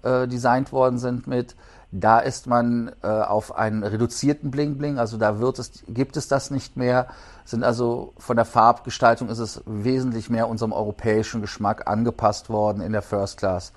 äh, 0.02 0.26
designt 0.26 0.73
worden 0.73 0.99
sind 0.99 1.26
mit, 1.26 1.54
da 1.92 2.18
ist 2.18 2.47
man 2.47 2.92
äh, 3.02 3.06
auf 3.06 3.56
einen 3.56 3.83
reduzierten 3.83 4.50
Bling 4.50 4.76
Bling, 4.76 4.99
also 4.99 5.16
da 5.16 5.38
wird 5.38 5.59
es, 5.59 5.85
gibt 5.88 6.16
es 6.16 6.28
das 6.28 6.50
nicht 6.50 6.76
mehr, 6.76 7.06
sind 7.45 7.62
also 7.62 8.12
von 8.18 8.37
der 8.37 8.45
Farbgestaltung 8.45 9.28
ist 9.28 9.38
es 9.38 9.62
wesentlich 9.66 10.28
mehr 10.28 10.49
unserem 10.49 10.73
europäischen 10.73 11.40
Geschmack 11.40 11.87
angepasst 11.88 12.50
worden 12.50 12.83
in 12.83 12.92
der 12.92 13.02
First 13.02 13.38
Class. 13.38 13.73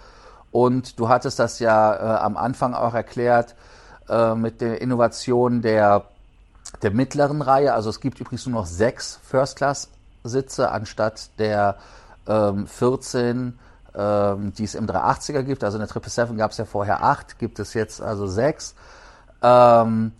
Und 0.51 0.99
du 0.99 1.07
hattest 1.07 1.37
das 1.37 1.59
ja 1.59 1.93
äh, 1.93 2.19
am 2.19 2.35
Anfang 2.35 2.73
auch 2.73 2.95
erklärt 2.95 3.55
äh, 4.09 4.33
mit 4.33 4.61
der 4.61 4.81
Innovation 4.81 5.61
der 5.61 6.05
der 6.81 6.91
mittleren 6.91 7.41
Reihe. 7.41 7.73
Also 7.73 7.89
es 7.89 7.99
gibt 7.99 8.19
übrigens 8.19 8.45
nur 8.45 8.61
noch 8.61 8.65
sechs 8.65 9.19
First-Class-Sitze 9.23 10.71
anstatt 10.71 11.29
der 11.39 11.77
ähm, 12.27 12.67
14, 12.67 13.57
ähm, 13.95 14.53
die 14.53 14.63
es 14.63 14.75
im 14.75 14.87
380er 14.87 15.43
gibt. 15.43 15.63
Also 15.63 15.77
in 15.77 15.81
der 15.81 15.87
777 15.87 16.37
gab 16.37 16.51
es 16.51 16.57
ja 16.57 16.65
vorher 16.65 17.03
acht, 17.03 17.39
gibt 17.39 17.59
es 17.59 17.73
jetzt 17.73 18.01
also 18.01 18.27
sechs. 18.27 18.75
Ähm, 19.41 20.11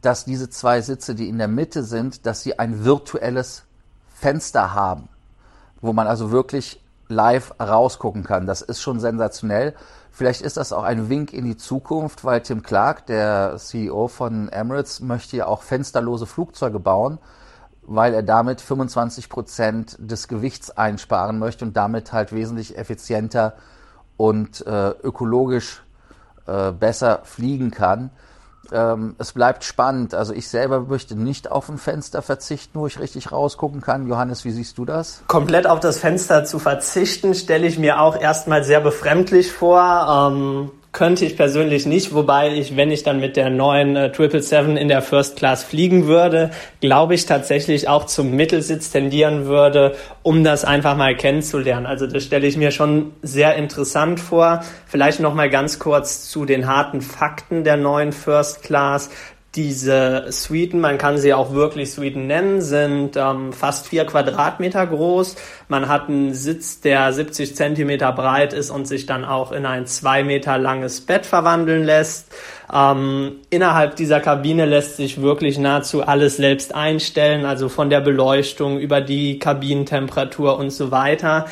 dass 0.00 0.24
diese 0.24 0.48
zwei 0.48 0.80
Sitze, 0.80 1.14
die 1.14 1.28
in 1.28 1.38
der 1.38 1.48
Mitte 1.48 1.82
sind, 1.82 2.24
dass 2.26 2.42
sie 2.42 2.58
ein 2.58 2.84
virtuelles 2.84 3.64
Fenster 4.14 4.74
haben, 4.74 5.08
wo 5.80 5.92
man 5.92 6.06
also 6.06 6.30
wirklich 6.30 6.82
live 7.08 7.54
rausgucken 7.60 8.22
kann. 8.24 8.46
Das 8.46 8.62
ist 8.62 8.80
schon 8.80 9.00
sensationell. 9.00 9.74
Vielleicht 10.10 10.42
ist 10.42 10.56
das 10.56 10.72
auch 10.72 10.82
ein 10.82 11.08
Wink 11.08 11.32
in 11.32 11.44
die 11.44 11.56
Zukunft, 11.56 12.24
weil 12.24 12.40
Tim 12.40 12.62
Clark, 12.62 13.06
der 13.06 13.56
CEO 13.56 14.08
von 14.08 14.48
Emirates, 14.48 15.00
möchte 15.00 15.36
ja 15.36 15.46
auch 15.46 15.62
fensterlose 15.62 16.26
Flugzeuge 16.26 16.80
bauen, 16.80 17.18
weil 17.82 18.12
er 18.12 18.22
damit 18.22 18.60
25 18.60 19.28
Prozent 19.28 19.96
des 19.98 20.28
Gewichts 20.28 20.70
einsparen 20.70 21.38
möchte 21.38 21.64
und 21.64 21.76
damit 21.76 22.12
halt 22.12 22.32
wesentlich 22.32 22.76
effizienter 22.76 23.54
und 24.16 24.66
äh, 24.66 24.90
ökologisch 24.90 25.82
äh, 26.46 26.72
besser 26.72 27.20
fliegen 27.24 27.70
kann 27.70 28.10
ähm, 28.72 29.14
es 29.18 29.32
bleibt 29.32 29.64
spannend. 29.64 30.14
Also 30.14 30.32
ich 30.32 30.48
selber 30.48 30.80
möchte 30.80 31.14
nicht 31.14 31.50
auf 31.50 31.68
ein 31.68 31.78
Fenster 31.78 32.22
verzichten, 32.22 32.78
wo 32.78 32.86
ich 32.86 32.98
richtig 32.98 33.32
rausgucken 33.32 33.80
kann. 33.80 34.06
Johannes, 34.06 34.44
wie 34.44 34.50
siehst 34.50 34.78
du 34.78 34.84
das? 34.84 35.22
Komplett 35.26 35.66
auf 35.66 35.80
das 35.80 35.98
Fenster 35.98 36.44
zu 36.44 36.58
verzichten, 36.58 37.34
stelle 37.34 37.66
ich 37.66 37.78
mir 37.78 38.00
auch 38.00 38.16
erstmal 38.16 38.64
sehr 38.64 38.80
befremdlich 38.80 39.52
vor. 39.52 40.30
Ähm, 40.32 40.70
könnte 40.92 41.24
ich 41.24 41.36
persönlich 41.36 41.86
nicht, 41.86 42.14
wobei 42.14 42.52
ich, 42.54 42.76
wenn 42.76 42.90
ich 42.90 43.04
dann 43.04 43.20
mit 43.20 43.36
der 43.36 43.48
neuen 43.48 43.94
äh, 43.94 44.12
777 44.12 44.80
in 44.80 44.88
der 44.88 45.02
First 45.02 45.36
Class 45.36 45.62
fliegen 45.62 46.06
würde, 46.06 46.50
glaube 46.80 47.14
ich 47.14 47.26
tatsächlich 47.26 47.88
auch 47.88 48.06
zum 48.06 48.32
Mittelsitz 48.32 48.90
tendieren 48.90 49.46
würde, 49.46 49.94
um 50.22 50.42
das 50.42 50.64
einfach 50.64 50.96
mal 50.96 51.16
kennenzulernen. 51.16 51.86
Also 51.86 52.06
das 52.06 52.24
stelle 52.24 52.46
ich 52.46 52.56
mir 52.56 52.72
schon 52.72 53.12
sehr 53.22 53.54
interessant 53.54 54.18
vor. 54.18 54.64
Vielleicht 54.86 55.20
noch 55.20 55.34
mal 55.34 55.48
ganz 55.48 55.78
kurz 55.78 56.28
zu 56.28 56.44
den 56.44 56.66
harten 56.66 57.00
Fakten 57.00 57.62
der 57.62 57.76
neuen 57.76 58.12
First 58.12 58.62
Class. 58.62 59.10
Diese 59.56 60.26
Suiten, 60.28 60.78
man 60.78 60.96
kann 60.96 61.18
sie 61.18 61.34
auch 61.34 61.52
wirklich 61.52 61.92
Suiten 61.92 62.28
nennen, 62.28 62.60
sind 62.60 63.16
ähm, 63.16 63.52
fast 63.52 63.88
vier 63.88 64.04
Quadratmeter 64.04 64.86
groß. 64.86 65.34
Man 65.66 65.88
hat 65.88 66.08
einen 66.08 66.34
Sitz, 66.34 66.80
der 66.80 67.12
70 67.12 67.56
Zentimeter 67.56 68.12
breit 68.12 68.52
ist 68.52 68.70
und 68.70 68.86
sich 68.86 69.06
dann 69.06 69.24
auch 69.24 69.50
in 69.50 69.66
ein 69.66 69.86
zwei 69.86 70.22
Meter 70.22 70.56
langes 70.56 71.00
Bett 71.00 71.26
verwandeln 71.26 71.82
lässt. 71.82 72.32
Ähm, 72.72 73.38
innerhalb 73.50 73.96
dieser 73.96 74.20
Kabine 74.20 74.66
lässt 74.66 74.96
sich 74.96 75.20
wirklich 75.20 75.58
nahezu 75.58 76.06
alles 76.06 76.36
selbst 76.36 76.72
einstellen, 76.72 77.44
also 77.44 77.68
von 77.68 77.90
der 77.90 78.02
Beleuchtung 78.02 78.78
über 78.78 79.00
die 79.00 79.40
Kabinentemperatur 79.40 80.58
und 80.58 80.70
so 80.70 80.92
weiter. 80.92 81.46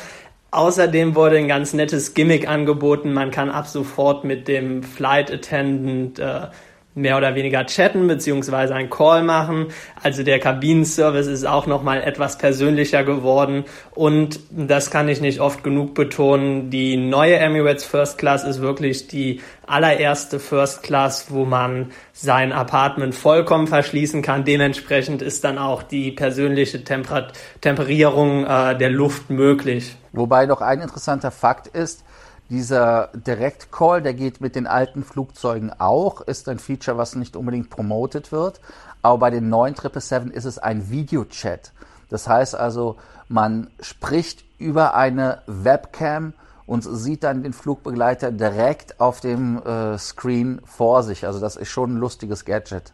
Außerdem 0.51 1.15
wurde 1.15 1.37
ein 1.37 1.49
ganz 1.49 1.73
nettes 1.73 2.13
Gimmick 2.13 2.47
angeboten. 2.47 3.11
Man 3.11 3.29
kann 3.29 3.49
ab 3.49 3.67
sofort 3.67 4.23
mit 4.23 4.47
dem 4.47 4.83
Flight 4.83 5.29
Attendant 5.31 6.17
äh, 6.17 6.47
mehr 6.95 7.17
oder 7.17 7.35
weniger 7.35 7.65
chatten 7.65 8.07
beziehungsweise 8.07 8.73
einen 8.73 8.89
Call 8.89 9.23
machen. 9.23 9.67
Also 10.01 10.23
der 10.23 10.39
Kabinenservice 10.39 11.27
ist 11.27 11.45
auch 11.45 11.67
nochmal 11.67 12.01
etwas 12.01 12.37
persönlicher 12.37 13.03
geworden 13.03 13.65
und 13.91 14.39
das 14.49 14.89
kann 14.91 15.07
ich 15.07 15.21
nicht 15.21 15.39
oft 15.39 15.63
genug 15.63 15.93
betonen. 15.93 16.69
Die 16.69 16.97
neue 16.97 17.37
Emirates 17.37 17.85
First 17.85 18.17
Class 18.17 18.43
ist 18.43 18.61
wirklich 18.61 19.07
die 19.07 19.41
allererste 19.67 20.39
First 20.39 20.83
Class, 20.83 21.27
wo 21.29 21.45
man 21.45 21.91
sein 22.11 22.51
Apartment 22.51 23.13
vollkommen 23.13 23.67
verschließen 23.67 24.21
kann. 24.21 24.43
Dementsprechend 24.43 25.21
ist 25.21 25.43
dann 25.43 25.57
auch 25.57 25.83
die 25.83 26.11
persönliche 26.11 26.83
Temper 26.83 27.27
Temperierung 27.61 28.45
äh, 28.45 28.77
der 28.77 28.89
Luft 28.89 29.29
möglich. 29.29 29.95
Wobei 30.11 30.47
noch 30.47 30.61
ein 30.61 30.81
interessanter 30.81 31.29
Fakt 31.29 31.67
ist, 31.67 32.03
dieser 32.49 33.09
Direct 33.13 33.71
Call, 33.71 34.01
der 34.01 34.13
geht 34.13 34.41
mit 34.41 34.55
den 34.55 34.67
alten 34.67 35.03
Flugzeugen 35.03 35.71
auch, 35.77 36.21
ist 36.21 36.49
ein 36.49 36.59
Feature, 36.59 36.97
was 36.97 37.15
nicht 37.15 37.35
unbedingt 37.35 37.69
promotet 37.69 38.31
wird. 38.31 38.59
Aber 39.01 39.19
bei 39.19 39.29
den 39.29 39.49
neuen 39.49 39.75
777 39.75 40.35
ist 40.35 40.45
es 40.45 40.57
ein 40.57 40.89
Videochat. 40.89 41.71
Das 42.09 42.27
heißt 42.27 42.55
also, 42.55 42.97
man 43.27 43.69
spricht 43.79 44.43
über 44.57 44.95
eine 44.95 45.41
Webcam 45.45 46.33
und 46.65 46.83
sieht 46.83 47.23
dann 47.23 47.43
den 47.43 47.53
Flugbegleiter 47.53 48.31
direkt 48.31 48.99
auf 48.99 49.21
dem 49.21 49.61
äh, 49.63 49.97
Screen 49.97 50.61
vor 50.65 51.03
sich. 51.03 51.25
Also 51.25 51.39
das 51.39 51.55
ist 51.55 51.69
schon 51.69 51.95
ein 51.95 51.97
lustiges 51.97 52.45
Gadget. 52.45 52.93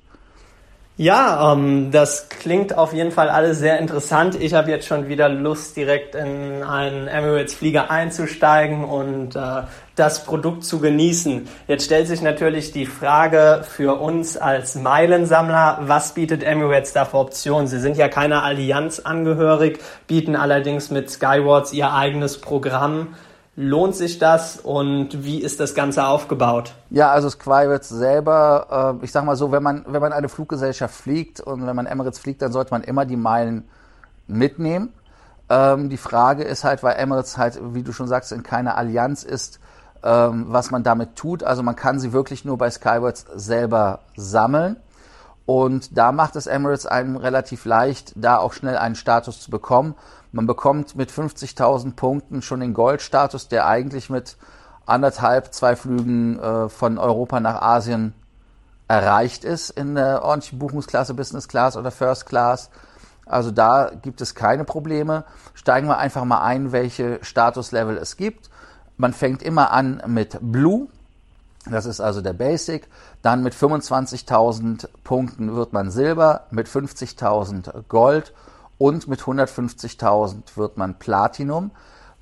Ja, 0.98 1.52
ähm, 1.52 1.92
das 1.92 2.30
klingt 2.30 2.78
auf 2.78 2.94
jeden 2.94 3.12
Fall 3.12 3.28
alles 3.28 3.60
sehr 3.60 3.80
interessant. 3.80 4.42
Ich 4.42 4.54
habe 4.54 4.72
jetzt 4.72 4.88
schon 4.88 5.10
wieder 5.10 5.28
Lust, 5.28 5.76
direkt 5.76 6.16
in 6.16 6.64
einen 6.64 7.10
Emirates-Flieger 7.10 7.92
einzusteigen 7.92 8.86
und 8.86 9.36
äh, 9.36 9.64
das 9.98 10.24
Produkt 10.24 10.64
zu 10.64 10.80
genießen. 10.80 11.50
Jetzt 11.68 11.84
stellt 11.84 12.08
sich 12.08 12.22
natürlich 12.22 12.72
die 12.72 12.86
Frage 12.86 13.66
für 13.68 14.00
uns 14.00 14.38
als 14.38 14.76
Meilensammler, 14.76 15.80
was 15.82 16.14
bietet 16.14 16.44
Emirates 16.44 16.94
da 16.94 17.04
für 17.04 17.18
Optionen? 17.18 17.68
Sie 17.68 17.80
sind 17.80 17.98
ja 17.98 18.08
keiner 18.08 18.44
Allianz 18.44 19.00
angehörig, 19.00 19.80
bieten 20.08 20.38
allerdings 20.38 20.92
mit 20.92 21.10
Skywards 21.10 21.74
ihr 21.74 21.92
eigenes 21.92 22.40
Programm. 22.40 23.16
Lohnt 23.58 23.96
sich 23.96 24.20
das 24.20 24.58
und 24.58 25.24
wie 25.24 25.42
ist 25.42 25.62
das 25.62 25.74
Ganze 25.76 26.06
aufgebaut? 26.06 26.74
Ja, 26.90 27.12
also 27.12 27.30
Squirets 27.30 27.88
selber, 27.88 28.98
äh, 29.02 29.06
ich 29.06 29.14
sag 29.14 29.24
mal 29.24 29.38
so, 29.38 29.54
wenn 29.54 29.64
man, 29.64 29.86
wenn 29.88 30.02
man 30.02 30.12
eine 30.12 30.28
Fluggesellschaft 30.28 30.94
fliegt 30.94 31.40
und 31.40 31.66
wenn 31.66 31.76
man 31.76 31.86
Emirates 31.86 32.20
fliegt, 32.20 32.42
dann 32.42 32.52
sollte 32.52 32.72
man 32.72 32.84
immer 32.84 33.06
die 33.06 33.16
Meilen 33.16 33.64
mitnehmen. 34.28 34.92
Ähm, 35.50 35.90
die 35.90 35.98
Frage 35.98 36.44
ist 36.44 36.66
halt, 36.66 36.84
weil 36.84 36.98
Emirates 36.98 37.38
halt, 37.38 37.58
wie 37.74 37.84
du 37.84 37.94
schon 37.94 38.08
sagst, 38.08 38.34
in 38.34 38.44
keiner 38.44 38.78
Allianz 38.78 39.24
ist, 39.24 39.60
ähm, 40.04 40.48
was 40.50 40.72
man 40.72 40.84
damit 40.84 41.16
tut. 41.16 41.44
Also 41.44 41.64
man 41.64 41.78
kann 41.78 42.00
sie 42.00 42.12
wirklich 42.12 42.44
nur 42.44 42.58
bei 42.58 42.70
Skywards 42.70 43.26
selber 43.36 44.00
sammeln. 44.18 44.76
Und 45.46 45.96
da 45.98 46.12
macht 46.12 46.36
es 46.36 46.48
Emirates 46.48 46.86
einem 46.88 47.18
relativ 47.18 47.66
leicht, 47.66 48.14
da 48.16 48.38
auch 48.38 48.54
schnell 48.54 48.78
einen 48.78 48.96
Status 48.96 49.42
zu 49.42 49.52
bekommen. 49.52 49.96
Man 50.32 50.48
bekommt 50.48 50.96
mit 50.96 51.12
50.000 51.12 51.96
Punkten 51.96 52.42
schon 52.42 52.60
den 52.60 52.74
Goldstatus, 52.74 53.48
der 53.48 53.68
eigentlich 53.68 54.10
mit 54.10 54.38
anderthalb, 54.86 55.54
zwei 55.54 55.76
Flügen 55.76 56.40
äh, 56.40 56.70
von 56.70 56.98
Europa 56.98 57.40
nach 57.40 57.62
Asien 57.62 58.14
erreicht 58.88 59.44
ist 59.44 59.72
in 59.72 59.96
der 59.96 60.24
ordentlichen 60.24 60.60
Buchungsklasse, 60.60 61.14
Business 61.14 61.48
Class 61.48 61.76
oder 61.76 61.92
First 61.92 62.26
Class. 62.26 62.70
Also 63.26 63.50
da 63.50 63.92
gibt 64.02 64.22
es 64.22 64.36
keine 64.36 64.64
Probleme. 64.64 65.26
Steigen 65.54 65.88
wir 65.88 65.98
einfach 65.98 66.24
mal 66.26 66.42
ein, 66.42 66.72
welche 66.72 67.20
Statuslevel 67.24 67.98
es 67.98 68.18
gibt. 68.18 68.50
Man 68.98 69.14
fängt 69.14 69.42
immer 69.42 69.72
an 69.72 70.04
mit 70.08 70.38
Blue. 70.42 70.88
Das 71.70 71.86
ist 71.86 72.00
also 72.00 72.22
der 72.22 72.34
Basic. 72.34 72.88
Dann 73.22 73.44
mit 73.44 73.54
25.000 73.54 74.88
Punkten 75.04 75.56
wird 75.56 75.74
man 75.74 75.90
Silber, 75.90 76.46
mit 76.52 76.68
50.000 76.68 77.84
Gold 77.88 78.34
und 78.78 79.08
mit 79.08 79.22
150.000 79.22 80.56
wird 80.56 80.78
man 80.78 81.00
Platinum. 81.00 81.72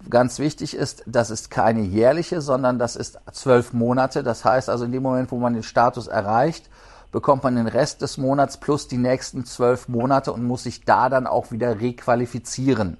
Ganz 0.10 0.40
wichtig 0.40 0.76
ist, 0.76 1.04
das 1.06 1.30
ist 1.30 1.50
keine 1.50 1.82
jährliche, 1.82 2.42
sondern 2.42 2.78
das 2.78 2.96
ist 2.96 3.20
zwölf 3.32 3.74
Monate. 3.74 4.24
Das 4.24 4.44
heißt 4.44 4.70
also 4.70 4.86
in 4.86 4.92
dem 4.92 5.04
Moment, 5.04 5.32
wo 5.32 5.38
man 5.38 5.54
den 5.54 5.64
Status 5.64 6.08
erreicht, 6.08 6.70
bekommt 7.12 7.44
man 7.44 7.56
den 7.56 7.68
Rest 7.68 8.02
des 8.02 8.18
Monats 8.18 8.58
plus 8.58 8.88
die 8.88 8.98
nächsten 8.98 9.46
zwölf 9.46 9.88
Monate 9.88 10.34
und 10.34 10.44
muss 10.44 10.64
sich 10.64 10.84
da 10.84 11.10
dann 11.10 11.28
auch 11.28 11.52
wieder 11.52 11.80
requalifizieren. 11.80 12.98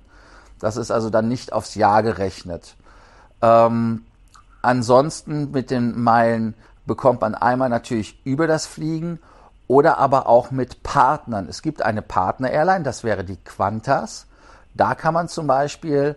Das 0.60 0.78
ist 0.78 0.92
also 0.92 1.10
dann 1.10 1.28
nicht 1.28 1.52
aufs 1.52 1.76
Jahr 1.76 2.04
gerechnet. 2.04 2.76
Ähm, 3.42 4.06
ansonsten 4.64 5.52
mit 5.52 5.70
den 5.70 6.02
Meilen 6.02 6.56
bekommt 6.86 7.22
man 7.22 7.36
einmal 7.36 7.70
natürlich 7.70 8.20
über 8.26 8.48
das 8.48 8.66
Fliegen 8.66 9.20
oder 9.68 9.98
aber 9.98 10.28
auch 10.28 10.52
mit 10.52 10.84
Partnern. 10.84 11.48
Es 11.48 11.62
gibt 11.62 11.82
eine 11.82 12.02
Partner-Airline, 12.02 12.84
das 12.84 13.04
wäre 13.04 13.24
die 13.24 13.38
Qantas. 13.38 14.28
Da 14.74 14.96
kann 14.96 15.14
man 15.14 15.28
zum 15.28 15.48
Beispiel 15.48 16.16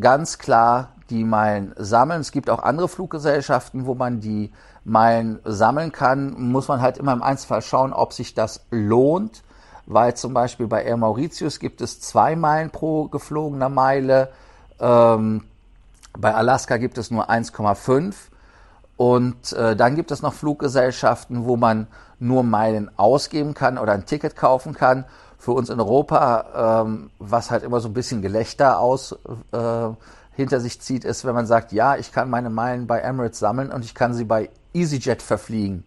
ganz 0.00 0.38
klar 0.38 0.92
die 1.10 1.24
Meilen 1.24 1.74
sammeln. 1.76 2.20
Es 2.20 2.32
gibt 2.32 2.50
auch 2.50 2.62
andere 2.62 2.88
Fluggesellschaften, 2.88 3.86
wo 3.86 3.94
man 3.94 4.20
die 4.20 4.52
Meilen 4.84 5.40
sammeln 5.44 5.92
kann. 5.92 6.40
Muss 6.50 6.68
man 6.68 6.80
halt 6.80 6.98
immer 6.98 7.12
im 7.12 7.22
Einzelfall 7.22 7.62
schauen, 7.62 7.92
ob 7.92 8.12
sich 8.12 8.34
das 8.34 8.66
lohnt, 8.70 9.42
weil 9.86 10.14
zum 10.14 10.34
Beispiel 10.34 10.66
bei 10.66 10.84
Air 10.84 10.96
Mauritius 10.96 11.60
gibt 11.60 11.80
es 11.80 12.00
zwei 12.00 12.36
Meilen 12.36 12.70
pro 12.70 13.08
geflogener 13.08 13.68
Meile. 13.68 14.30
Ähm, 14.80 15.44
bei 16.16 16.34
Alaska 16.34 16.76
gibt 16.76 16.98
es 16.98 17.10
nur 17.10 17.30
1,5. 17.30 18.14
Und 18.96 19.52
äh, 19.52 19.76
dann 19.76 19.94
gibt 19.94 20.10
es 20.10 20.22
noch 20.22 20.34
Fluggesellschaften, 20.34 21.44
wo 21.44 21.56
man 21.56 21.86
nur 22.18 22.42
Meilen 22.42 22.90
ausgeben 22.98 23.54
kann 23.54 23.78
oder 23.78 23.92
ein 23.92 24.06
Ticket 24.06 24.34
kaufen 24.34 24.74
kann. 24.74 25.04
Für 25.38 25.52
uns 25.52 25.70
in 25.70 25.78
Europa, 25.78 26.82
ähm, 26.82 27.10
was 27.20 27.52
halt 27.52 27.62
immer 27.62 27.78
so 27.78 27.88
ein 27.88 27.94
bisschen 27.94 28.22
Gelächter 28.22 28.80
aus 28.80 29.16
äh, 29.52 29.88
hinter 30.32 30.58
sich 30.58 30.80
zieht, 30.80 31.04
ist, 31.04 31.24
wenn 31.24 31.34
man 31.34 31.46
sagt, 31.46 31.70
ja, 31.70 31.96
ich 31.96 32.10
kann 32.10 32.28
meine 32.28 32.50
Meilen 32.50 32.88
bei 32.88 32.98
Emirates 32.98 33.38
sammeln 33.38 33.70
und 33.70 33.84
ich 33.84 33.94
kann 33.94 34.14
sie 34.14 34.24
bei 34.24 34.50
EasyJet 34.74 35.22
verfliegen. 35.22 35.84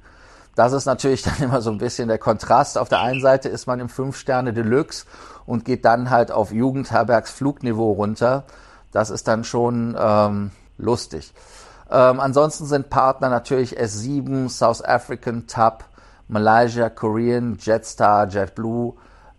Das 0.56 0.72
ist 0.72 0.86
natürlich 0.86 1.22
dann 1.24 1.42
immer 1.42 1.62
so 1.62 1.72
ein 1.72 1.80
bisschen 1.80 2.08
der 2.08 2.18
Kontrast. 2.18 2.78
Auf 2.78 2.88
der 2.88 3.02
einen 3.02 3.20
Seite 3.22 3.50
ist 3.50 3.68
man 3.68 3.82
im 3.82 3.90
Fünf-Sterne 3.90 4.54
Deluxe 4.54 5.06
und 5.46 5.66
geht 5.66 5.84
dann 5.84 6.10
halt 6.10 6.32
auf 6.32 6.54
Jugendherbergsflugniveau 6.54 7.92
runter. 7.92 8.46
Das 8.92 9.10
ist 9.10 9.28
dann 9.28 9.44
schon 9.44 9.96
ähm, 10.00 10.52
lustig. 10.78 11.34
Ähm, 11.90 12.20
ansonsten 12.20 12.66
sind 12.66 12.90
Partner 12.90 13.30
natürlich 13.30 13.80
S7, 13.80 14.50
South 14.50 14.84
African, 14.84 15.48
TAP, 15.48 15.84
Malaysia, 16.28 16.90
Korean, 16.90 17.58
Jetstar, 17.60 18.28
JetBlue, 18.28 18.94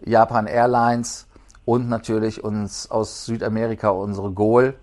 Japan 0.04 0.46
Airlines 0.46 1.26
und 1.64 1.88
natürlich 1.88 2.44
uns 2.44 2.90
aus 2.90 3.24
Südamerika 3.24 3.90
unsere 3.90 4.32
Goal, 4.32 4.74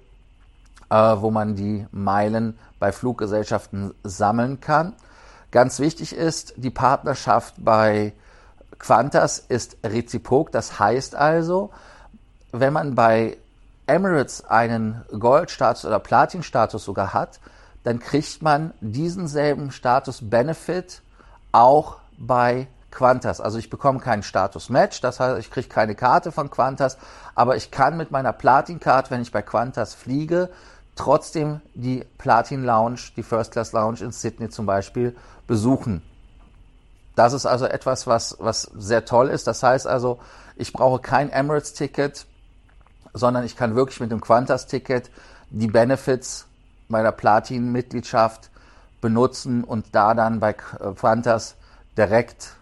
äh, 0.90 0.96
wo 0.96 1.30
man 1.30 1.56
die 1.56 1.86
Meilen 1.92 2.58
bei 2.80 2.92
Fluggesellschaften 2.92 3.94
sammeln 4.04 4.60
kann. 4.60 4.94
Ganz 5.52 5.80
wichtig 5.80 6.16
ist, 6.16 6.54
die 6.58 6.70
Partnerschaft 6.70 7.56
bei 7.58 8.14
Qantas 8.78 9.40
ist 9.40 9.78
reziprok. 9.84 10.52
Das 10.52 10.80
heißt 10.80 11.16
also, 11.16 11.72
wenn 12.52 12.74
man 12.74 12.96
bei 12.96 13.38
Emirates 13.90 14.46
einen 14.46 15.04
Goldstatus 15.18 15.86
oder 15.86 16.00
Platinstatus 16.00 16.86
sogar 16.86 17.14
hat, 17.14 17.40
dann 17.84 18.00
kriegt 18.00 18.42
man 18.42 18.74
diesen 18.82 19.28
selben 19.28 19.72
Status 19.72 20.30
Benefit 20.30 21.02
auch 21.52 21.98
bei 22.18 22.68
Qantas. 22.92 23.42
Also 23.42 23.58
ich 23.58 23.70
bekomme 23.70 24.00
keinen 24.00 24.24
Status 24.24 24.70
Match, 24.70 25.02
das 25.02 25.20
heißt, 25.20 25.40
ich 25.40 25.52
kriege 25.52 25.68
keine 25.68 25.96
Karte 25.96 26.32
von 26.32 26.50
Qantas, 26.50 26.98
aber 27.36 27.56
ich 27.56 27.72
kann 27.72 27.98
mit 27.98 28.12
meiner 28.12 28.34
Platin-Card, 28.34 29.12
wenn 29.12 29.22
ich 29.22 29.32
bei 29.32 29.42
Qantas 29.42 29.94
fliege, 29.94 30.50
trotzdem 30.96 31.62
die 31.74 32.06
Platin 32.18 32.64
Lounge, 32.64 33.00
die 33.16 33.24
First 33.24 33.52
Class 33.52 33.72
Lounge 33.72 34.02
in 34.02 34.12
Sydney 34.12 34.50
zum 34.50 34.66
Beispiel 34.66 35.16
besuchen. 35.48 36.02
Das 37.16 37.34
ist 37.34 37.46
also 37.46 37.66
etwas, 37.66 38.08
was, 38.08 38.38
was 38.40 38.64
sehr 38.76 39.06
toll 39.06 39.30
ist. 39.30 39.48
Das 39.48 39.62
heißt 39.62 39.88
also, 39.88 40.20
ich 40.56 40.74
brauche 40.74 41.00
kein 41.00 41.30
Emirates-Ticket, 41.30 42.26
sondern 43.20 43.44
ich 43.44 43.56
kann 43.56 43.76
wirklich 43.76 44.00
mit 44.00 44.12
dem 44.12 44.22
Qantas-Ticket 44.22 45.12
die 45.50 45.68
Benefits 45.68 46.46
meiner 46.88 47.12
Platin-Mitgliedschaft 47.12 48.50
benutzen 49.02 49.64
und 49.64 49.86
da 49.94 50.14
dann 50.14 50.40
bei 50.40 50.54
Qantas 50.54 51.56
direkt 51.98 52.56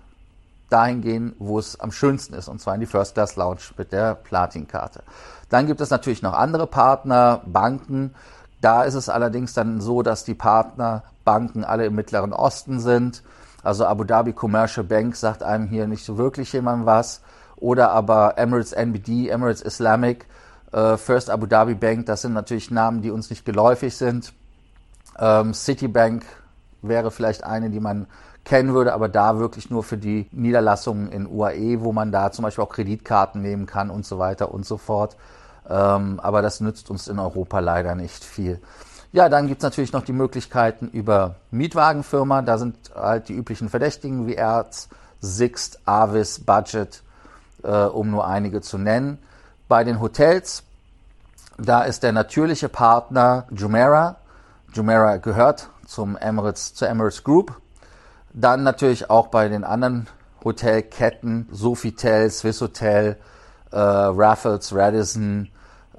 dahin 0.69 1.01
gehen, 1.01 1.35
wo 1.39 1.59
es 1.59 1.79
am 1.79 1.91
schönsten 1.91 2.33
ist, 2.33 2.47
und 2.49 2.59
zwar 2.59 2.75
in 2.75 2.81
die 2.81 2.85
First 2.85 3.13
Class 3.13 3.35
Lounge 3.35 3.61
mit 3.77 3.91
der 3.91 4.15
Platin-Karte. 4.15 5.01
Dann 5.49 5.65
gibt 5.65 5.79
es 5.79 5.89
natürlich 5.89 6.21
noch 6.21 6.33
andere 6.33 6.67
Partner, 6.67 7.41
Banken. 7.45 8.13
Da 8.59 8.83
ist 8.83 8.95
es 8.95 9.07
allerdings 9.07 9.53
dann 9.53 9.79
so, 9.79 10.01
dass 10.01 10.25
die 10.25 10.33
Partnerbanken 10.33 11.63
alle 11.63 11.85
im 11.85 11.95
Mittleren 11.95 12.33
Osten 12.33 12.79
sind. 12.79 13.23
Also 13.63 13.85
Abu 13.85 14.03
Dhabi 14.03 14.33
Commercial 14.33 14.85
Bank 14.85 15.15
sagt 15.15 15.43
einem 15.43 15.67
hier 15.67 15.87
nicht 15.87 16.03
so 16.03 16.17
wirklich 16.17 16.51
jemand 16.51 16.85
was. 16.85 17.21
Oder 17.55 17.91
aber 17.91 18.37
Emirates 18.37 18.73
NBD, 18.73 19.29
Emirates 19.29 19.61
Islamic, 19.61 20.25
äh, 20.71 20.97
First 20.97 21.29
Abu 21.29 21.45
Dhabi 21.45 21.75
Bank, 21.75 22.05
das 22.05 22.21
sind 22.21 22.33
natürlich 22.33 22.71
Namen, 22.71 23.01
die 23.01 23.11
uns 23.11 23.29
nicht 23.29 23.45
geläufig 23.45 23.95
sind. 23.95 24.33
Ähm, 25.19 25.53
Citibank 25.53 26.25
wäre 26.81 27.11
vielleicht 27.11 27.43
eine, 27.43 27.69
die 27.69 27.79
man 27.79 28.07
kennen 28.43 28.73
würde, 28.73 28.93
aber 28.93 29.09
da 29.09 29.39
wirklich 29.39 29.69
nur 29.69 29.83
für 29.83 29.97
die 29.97 30.27
Niederlassungen 30.31 31.11
in 31.11 31.27
UAE, 31.27 31.81
wo 31.81 31.91
man 31.91 32.11
da 32.11 32.31
zum 32.31 32.43
Beispiel 32.43 32.63
auch 32.63 32.69
Kreditkarten 32.69 33.41
nehmen 33.41 33.65
kann 33.65 33.89
und 33.89 34.05
so 34.05 34.19
weiter 34.19 34.53
und 34.53 34.65
so 34.65 34.77
fort. 34.77 35.17
Ähm, 35.69 36.19
aber 36.21 36.41
das 36.41 36.61
nützt 36.61 36.89
uns 36.89 37.09
in 37.09 37.19
Europa 37.19 37.59
leider 37.59 37.93
nicht 37.93 38.23
viel. 38.23 38.61
Ja, 39.11 39.27
dann 39.29 39.47
gibt 39.47 39.61
es 39.61 39.63
natürlich 39.63 39.91
noch 39.91 40.03
die 40.03 40.13
Möglichkeiten 40.13 40.87
über 40.89 41.35
Mietwagenfirma. 41.51 42.41
Da 42.41 42.57
sind 42.57 42.77
halt 42.95 43.27
die 43.29 43.33
üblichen 43.33 43.67
Verdächtigen 43.67 44.27
wie 44.27 44.35
Erz, 44.35 44.89
Sixt, 45.19 45.79
Avis, 45.85 46.39
Budget, 46.39 47.03
äh, 47.63 47.83
um 47.83 48.11
nur 48.11 48.27
einige 48.27 48.61
zu 48.61 48.77
nennen. 48.77 49.17
Bei 49.67 49.83
den 49.83 49.99
Hotels, 49.99 50.63
da 51.57 51.83
ist 51.83 52.03
der 52.03 52.13
natürliche 52.13 52.69
Partner 52.69 53.47
Jumeirah. 53.51 54.15
Jumeirah 54.73 55.17
gehört 55.17 55.69
zum 55.85 56.15
Emirates, 56.15 56.73
zur 56.73 56.87
Emirates 56.87 57.23
Group. 57.23 57.59
Dann 58.33 58.63
natürlich 58.63 59.09
auch 59.09 59.27
bei 59.27 59.49
den 59.49 59.63
anderen 59.63 60.07
Hotelketten, 60.43 61.49
Sofitel, 61.51 62.29
Swisshotel, 62.29 63.17
äh, 63.71 63.77
Raffles, 63.77 64.73
Radisson, 64.73 65.49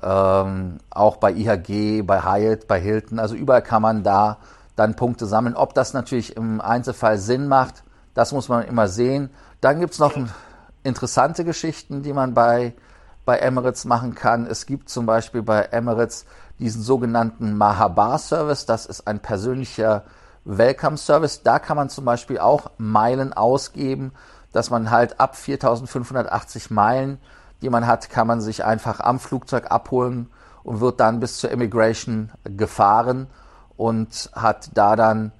ähm, 0.02 0.78
auch 0.88 1.16
bei 1.16 1.32
IHG, 1.32 2.02
bei 2.02 2.22
Hyatt, 2.22 2.68
bei 2.68 2.80
Hilton. 2.80 3.18
Also 3.18 3.34
überall 3.34 3.62
kann 3.62 3.82
man 3.82 4.02
da 4.02 4.38
dann 4.76 4.94
Punkte 4.94 5.26
sammeln. 5.26 5.56
Ob 5.56 5.74
das 5.74 5.92
natürlich 5.92 6.36
im 6.36 6.60
Einzelfall 6.60 7.18
Sinn 7.18 7.48
macht, 7.48 7.82
das 8.14 8.32
muss 8.32 8.48
man 8.48 8.64
immer 8.64 8.88
sehen. 8.88 9.30
Dann 9.60 9.80
gibt 9.80 9.92
es 9.92 9.98
noch 9.98 10.14
interessante 10.84 11.44
Geschichten, 11.44 12.02
die 12.02 12.12
man 12.12 12.32
bei, 12.32 12.74
bei 13.28 13.40
Emirates 13.40 13.84
machen 13.84 14.14
kann. 14.14 14.46
Es 14.46 14.64
gibt 14.64 14.88
zum 14.88 15.04
Beispiel 15.04 15.42
bei 15.42 15.60
Emirates 15.64 16.24
diesen 16.58 16.80
sogenannten 16.80 17.58
Mahabar-Service. 17.58 18.64
Das 18.64 18.86
ist 18.86 19.06
ein 19.06 19.20
persönlicher 19.20 20.04
Welcome 20.46 20.96
Service. 20.96 21.42
Da 21.42 21.58
kann 21.58 21.76
man 21.76 21.90
zum 21.90 22.06
Beispiel 22.06 22.38
auch 22.38 22.70
Meilen 22.78 23.34
ausgeben, 23.34 24.12
dass 24.52 24.70
man 24.70 24.90
halt 24.90 25.20
ab 25.20 25.36
4580 25.36 26.70
Meilen, 26.70 27.20
die 27.60 27.68
man 27.68 27.86
hat, 27.86 28.08
kann 28.08 28.26
man 28.26 28.40
sich 28.40 28.64
einfach 28.64 29.00
am 29.00 29.20
Flugzeug 29.20 29.70
abholen 29.70 30.30
und 30.62 30.80
wird 30.80 30.98
dann 30.98 31.20
bis 31.20 31.36
zur 31.36 31.50
Immigration 31.50 32.32
gefahren 32.44 33.26
und 33.76 34.30
hat 34.32 34.70
da 34.72 34.96
dann 34.96 35.32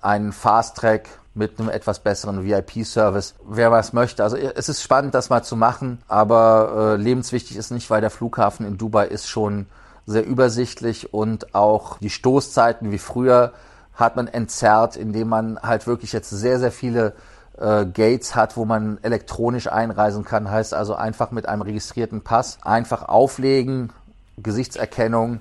einen 0.00 0.32
Fast 0.32 0.78
Track 0.78 1.10
mit 1.34 1.58
einem 1.58 1.68
etwas 1.68 1.98
besseren 1.98 2.44
VIP-Service, 2.44 3.34
wer 3.48 3.72
was 3.72 3.92
möchte. 3.92 4.22
Also 4.22 4.36
es 4.36 4.68
ist 4.68 4.82
spannend, 4.82 5.14
das 5.14 5.30
mal 5.30 5.42
zu 5.42 5.56
machen, 5.56 6.00
aber 6.06 6.94
äh, 6.96 7.02
lebenswichtig 7.02 7.56
ist 7.56 7.70
nicht, 7.70 7.90
weil 7.90 8.00
der 8.00 8.10
Flughafen 8.10 8.64
in 8.66 8.78
Dubai 8.78 9.06
ist 9.06 9.28
schon 9.28 9.66
sehr 10.06 10.24
übersichtlich 10.24 11.12
und 11.12 11.54
auch 11.54 11.98
die 11.98 12.10
Stoßzeiten 12.10 12.92
wie 12.92 12.98
früher 12.98 13.52
hat 13.94 14.16
man 14.16 14.28
entzerrt, 14.28 14.96
indem 14.96 15.28
man 15.28 15.58
halt 15.60 15.86
wirklich 15.86 16.12
jetzt 16.12 16.30
sehr, 16.30 16.58
sehr 16.58 16.72
viele 16.72 17.14
äh, 17.58 17.86
Gates 17.86 18.34
hat, 18.34 18.56
wo 18.56 18.64
man 18.64 18.98
elektronisch 19.02 19.68
einreisen 19.68 20.24
kann. 20.24 20.50
Heißt 20.50 20.74
also 20.74 20.94
einfach 20.94 21.30
mit 21.30 21.48
einem 21.48 21.62
registrierten 21.62 22.22
Pass 22.22 22.58
einfach 22.62 23.08
auflegen, 23.08 23.92
Gesichtserkennung, 24.36 25.40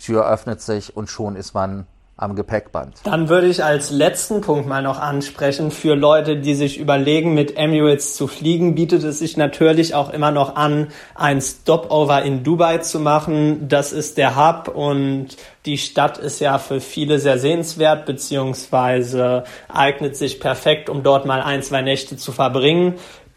Tür 0.00 0.28
öffnet 0.28 0.60
sich 0.60 0.96
und 0.96 1.08
schon 1.08 1.36
ist 1.36 1.54
man 1.54 1.86
am 2.16 2.36
Gepäckband. 2.36 2.94
Dann 3.02 3.28
würde 3.28 3.48
ich 3.48 3.64
als 3.64 3.90
letzten 3.90 4.40
Punkt 4.40 4.68
mal 4.68 4.82
noch 4.82 5.00
ansprechen, 5.00 5.72
für 5.72 5.94
Leute, 5.94 6.36
die 6.36 6.54
sich 6.54 6.78
überlegen, 6.78 7.34
mit 7.34 7.56
Emirates 7.56 8.14
zu 8.14 8.28
fliegen, 8.28 8.76
bietet 8.76 9.02
es 9.02 9.18
sich 9.18 9.36
natürlich 9.36 9.94
auch 9.94 10.10
immer 10.10 10.30
noch 10.30 10.54
an, 10.54 10.88
ein 11.16 11.40
Stopover 11.40 12.22
in 12.22 12.44
Dubai 12.44 12.78
zu 12.78 13.00
machen. 13.00 13.68
Das 13.68 13.92
ist 13.92 14.16
der 14.16 14.36
Hub 14.36 14.68
und 14.68 15.36
die 15.66 15.78
Stadt 15.78 16.18
ist 16.18 16.40
ja 16.40 16.58
für 16.58 16.80
viele 16.80 17.18
sehr 17.18 17.38
sehenswert, 17.38 18.06
beziehungsweise 18.06 19.44
eignet 19.68 20.16
sich 20.16 20.38
perfekt, 20.38 20.88
um 20.88 21.02
dort 21.02 21.26
mal 21.26 21.42
ein, 21.42 21.62
zwei 21.62 21.82
Nächte 21.82 22.16
zu 22.16 22.30
verbringen. 22.30 22.94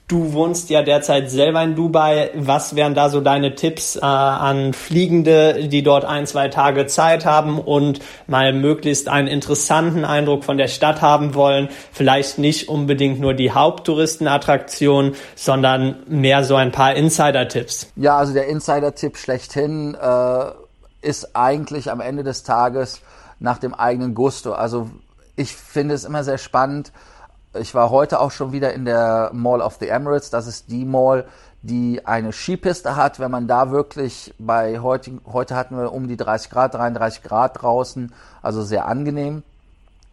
Du 0.08 0.32
wohnst 0.32 0.70
ja 0.70 0.84
derzeit 0.84 1.30
selber 1.30 1.62
in 1.62 1.76
Dubai. 1.76 2.32
Was 2.34 2.78
wären 2.78 2.96
da 2.96 3.10
so 3.10 3.20
deine 3.20 3.56
Tipps 3.56 3.98
äh, 3.98 4.00
an 4.00 4.72
Fliegende, 4.72 5.67
die 5.67 5.84
dort 5.84 6.06
ein, 6.06 6.26
zwei 6.26 6.48
Tage 6.48 6.88
Zeit 6.88 7.26
haben 7.26 7.60
und 7.60 8.00
mal 8.26 8.54
möglichst 8.54 9.10
einen 9.10 9.28
interessanten 9.28 10.06
Eindruck 10.06 10.46
von 10.46 10.58
der 10.58 10.70
Stadt 10.70 11.02
haben 11.02 11.34
wollen? 11.34 11.67
Vielleicht 11.91 12.38
nicht 12.38 12.70
unbedingt 12.70 13.20
nur 13.20 13.34
die 13.34 13.52
Haupttouristenattraktion, 13.52 15.13
sondern 15.36 15.98
mehr 16.08 16.46
so 16.46 16.56
ein 16.56 16.72
paar 16.72 16.96
Insider-Tipps. 16.96 17.91
Ja, 17.98 18.17
also 18.17 18.32
der 18.32 18.48
Insider-Tipp 18.48 19.17
schlechthin 19.17 19.93
äh, 19.93 20.46
ist 21.02 21.36
eigentlich 21.36 21.91
am 21.91 22.00
Ende 22.00 22.24
des 22.24 22.43
Tages 22.43 23.02
nach 23.41 23.58
dem 23.58 23.74
eigenen 23.74 24.15
Gusto. 24.15 24.54
Also 24.54 24.89
ich 25.36 25.54
finde 25.54 25.96
es 25.96 26.06
immer 26.06 26.24
sehr 26.24 26.38
spannend, 26.38 26.93
ich 27.53 27.73
war 27.73 27.89
heute 27.89 28.19
auch 28.19 28.31
schon 28.31 28.51
wieder 28.51 28.73
in 28.73 28.86
der 28.86 29.31
Mall 29.33 29.62
of 29.62 29.77
the 29.79 29.88
Emirates. 29.88 30.29
Das 30.29 30.47
ist 30.47 30.69
die 30.69 30.86
Mall, 30.86 31.25
die 31.62 32.05
eine 32.05 32.31
Skipiste 32.31 32.95
hat. 32.95 33.19
Wenn 33.19 33.31
man 33.31 33.47
da 33.47 33.71
wirklich 33.71 34.33
bei 34.38 34.79
heute, 34.79 35.19
heute 35.31 35.55
hatten 35.55 35.77
wir 35.77 35.91
um 35.91 36.07
die 36.07 36.17
30 36.17 36.49
Grad, 36.49 36.73
33 36.73 37.23
Grad 37.23 37.62
draußen, 37.62 38.13
also 38.41 38.63
sehr 38.63 38.86
angenehm. 38.86 39.43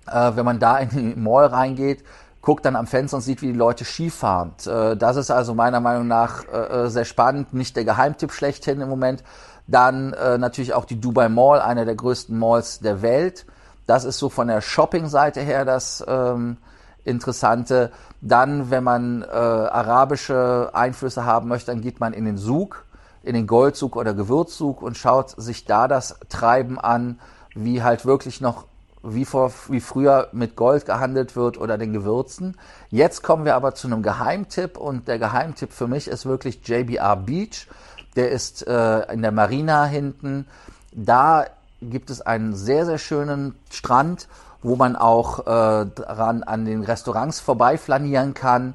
Äh, 0.07 0.33
wenn 0.35 0.45
man 0.45 0.59
da 0.59 0.79
in 0.79 0.91
die 0.91 1.21
Mall 1.21 1.47
reingeht, 1.47 2.05
guckt 2.43 2.65
dann 2.65 2.77
am 2.77 2.87
Fenster 2.87 3.17
und 3.17 3.23
sieht, 3.23 3.43
wie 3.43 3.53
die 3.53 3.59
Leute 3.59 3.85
Skifahren. 3.85 4.53
Äh, 4.67 4.97
das 4.97 5.17
ist 5.17 5.31
also 5.31 5.55
meiner 5.55 5.81
Meinung 5.81 6.07
nach 6.07 6.45
äh, 6.53 6.89
sehr 6.89 7.05
spannend. 7.05 7.55
Nicht 7.55 7.77
der 7.77 7.85
Geheimtipp 7.85 8.33
schlechthin 8.33 8.81
im 8.81 8.89
Moment. 8.89 9.25
Dann 9.67 10.13
äh, 10.13 10.37
natürlich 10.37 10.75
auch 10.75 10.85
die 10.85 11.01
Dubai 11.01 11.29
Mall, 11.29 11.61
einer 11.61 11.85
der 11.85 11.95
größten 11.95 12.39
Malls 12.39 12.81
der 12.81 13.01
Welt. 13.03 13.47
Das 13.87 14.05
ist 14.05 14.19
so 14.19 14.29
von 14.29 14.49
der 14.49 14.61
Shopping-Seite 14.61 15.41
her 15.41 15.65
das 15.65 16.05
ähm, 16.07 16.59
interessante. 17.05 17.93
Dann, 18.21 18.71
wenn 18.71 18.85
man 18.85 19.23
äh, 19.23 19.27
arabische 19.27 20.71
Einflüsse 20.73 21.25
haben 21.25 21.49
möchte, 21.49 21.71
dann 21.71 21.81
geht 21.81 22.01
man 22.01 22.13
in 22.13 22.25
den 22.25 22.39
Sug, 22.39 22.85
in 23.23 23.35
den 23.35 23.47
Goldzug 23.47 23.97
oder 23.97 24.15
Gewürzzug 24.15 24.83
und 24.83 24.97
schaut 24.97 25.31
sich 25.31 25.65
da 25.65 25.89
das 25.89 26.19
Treiben 26.29 26.79
an, 26.79 27.19
wie 27.55 27.83
halt 27.83 28.05
wirklich 28.05 28.41
noch 28.41 28.67
wie, 29.03 29.25
vor, 29.25 29.53
wie 29.69 29.81
früher 29.81 30.29
mit 30.33 30.57
Gold 30.57 30.87
gehandelt 30.87 31.37
wird 31.37 31.59
oder 31.59 31.77
den 31.77 31.93
Gewürzen. 31.93 32.57
Jetzt 32.91 33.23
kommen 33.23 33.45
wir 33.45 33.55
aber 33.55 33.75
zu 33.75 33.87
einem 33.87 34.03
Geheimtipp 34.03 34.79
und 34.79 35.09
der 35.09 35.19
Geheimtipp 35.19 35.73
für 35.73 35.87
mich 35.87 36.09
ist 36.09 36.25
wirklich 36.27 36.67
JBR 36.67 37.17
Beach. 37.17 37.69
Der 38.17 38.31
ist 38.31 38.67
äh, 38.67 39.13
in 39.13 39.23
der 39.23 39.33
Marina 39.33 39.85
hinten. 39.85 40.47
Da 40.93 41.47
gibt 41.83 42.11
es 42.11 42.23
einen 42.23 42.55
sehr, 42.55 42.87
sehr 42.87 42.99
schönen 42.99 43.57
Strand 43.71 44.29
wo 44.65 44.77
man 44.77 44.97
auch 44.97 45.41
äh, 45.41 45.87
dran 45.87 46.43
an 46.43 46.65
den 46.65 46.83
Restaurants 46.83 47.39
vorbeiflanieren 47.39 48.33
kann. 48.33 48.75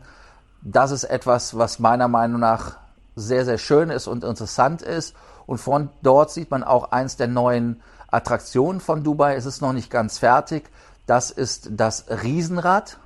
Das 0.61 0.91
ist 0.91 1.03
etwas, 1.03 1.57
was 1.57 1.79
meiner 1.79 2.07
Meinung 2.07 2.39
nach 2.39 2.77
sehr, 3.15 3.43
sehr 3.43 3.57
schön 3.57 3.89
ist 3.89 4.07
und 4.07 4.23
interessant 4.23 4.83
ist. 4.83 5.15
Und 5.47 5.57
von 5.57 5.89
dort 6.03 6.29
sieht 6.29 6.51
man 6.51 6.63
auch 6.63 6.91
eins 6.91 7.17
der 7.17 7.27
neuen 7.27 7.81
Attraktionen 8.11 8.81
von 8.81 9.03
Dubai. 9.03 9.35
Es 9.35 9.47
ist 9.47 9.61
noch 9.61 9.73
nicht 9.73 9.89
ganz 9.89 10.19
fertig. 10.19 10.69
Das 11.07 11.31
ist 11.31 11.69
das 11.71 12.05
Riesenrad. 12.23 12.99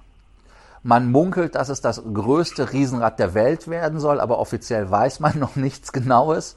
Man 0.85 1.11
munkelt, 1.11 1.55
dass 1.55 1.69
es 1.69 1.79
das 1.79 2.03
größte 2.13 2.73
Riesenrad 2.73 3.17
der 3.17 3.33
Welt 3.33 3.69
werden 3.69 4.01
soll, 4.01 4.19
aber 4.19 4.37
offiziell 4.37 4.91
weiß 4.91 5.21
man 5.21 5.39
noch 5.39 5.55
nichts 5.55 5.93
Genaues. 5.93 6.55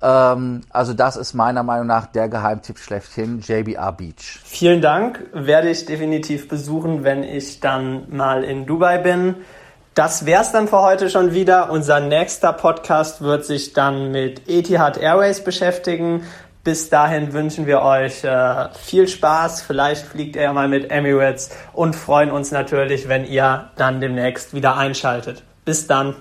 Ähm, 0.00 0.60
also 0.70 0.94
das 0.94 1.16
ist 1.16 1.34
meiner 1.34 1.64
Meinung 1.64 1.88
nach 1.88 2.06
der 2.06 2.28
Geheimtipp 2.28 2.78
schlechthin, 2.78 3.40
JBR 3.40 3.92
Beach. 3.92 4.40
Vielen 4.44 4.80
Dank, 4.80 5.26
werde 5.32 5.70
ich 5.70 5.86
definitiv 5.86 6.48
besuchen, 6.48 7.02
wenn 7.02 7.24
ich 7.24 7.58
dann 7.58 8.06
mal 8.10 8.44
in 8.44 8.64
Dubai 8.64 8.98
bin. 8.98 9.36
Das 9.94 10.26
wär's 10.26 10.50
dann 10.50 10.66
für 10.66 10.82
heute 10.82 11.08
schon 11.08 11.34
wieder. 11.34 11.70
Unser 11.70 12.00
nächster 12.00 12.52
Podcast 12.52 13.22
wird 13.22 13.44
sich 13.44 13.74
dann 13.74 14.10
mit 14.10 14.48
Etihad 14.48 14.98
Airways 14.98 15.44
beschäftigen. 15.44 16.24
Bis 16.64 16.88
dahin 16.88 17.34
wünschen 17.34 17.66
wir 17.66 17.82
euch 17.82 18.24
äh, 18.24 18.70
viel 18.72 19.06
Spaß. 19.06 19.60
Vielleicht 19.60 20.06
fliegt 20.06 20.34
ihr 20.34 20.50
mal 20.54 20.66
mit 20.66 20.90
Emirates 20.90 21.50
und 21.74 21.94
freuen 21.94 22.30
uns 22.30 22.52
natürlich, 22.52 23.06
wenn 23.06 23.26
ihr 23.26 23.70
dann 23.76 24.00
demnächst 24.00 24.54
wieder 24.54 24.78
einschaltet. 24.78 25.42
Bis 25.66 25.86
dann. 25.86 26.16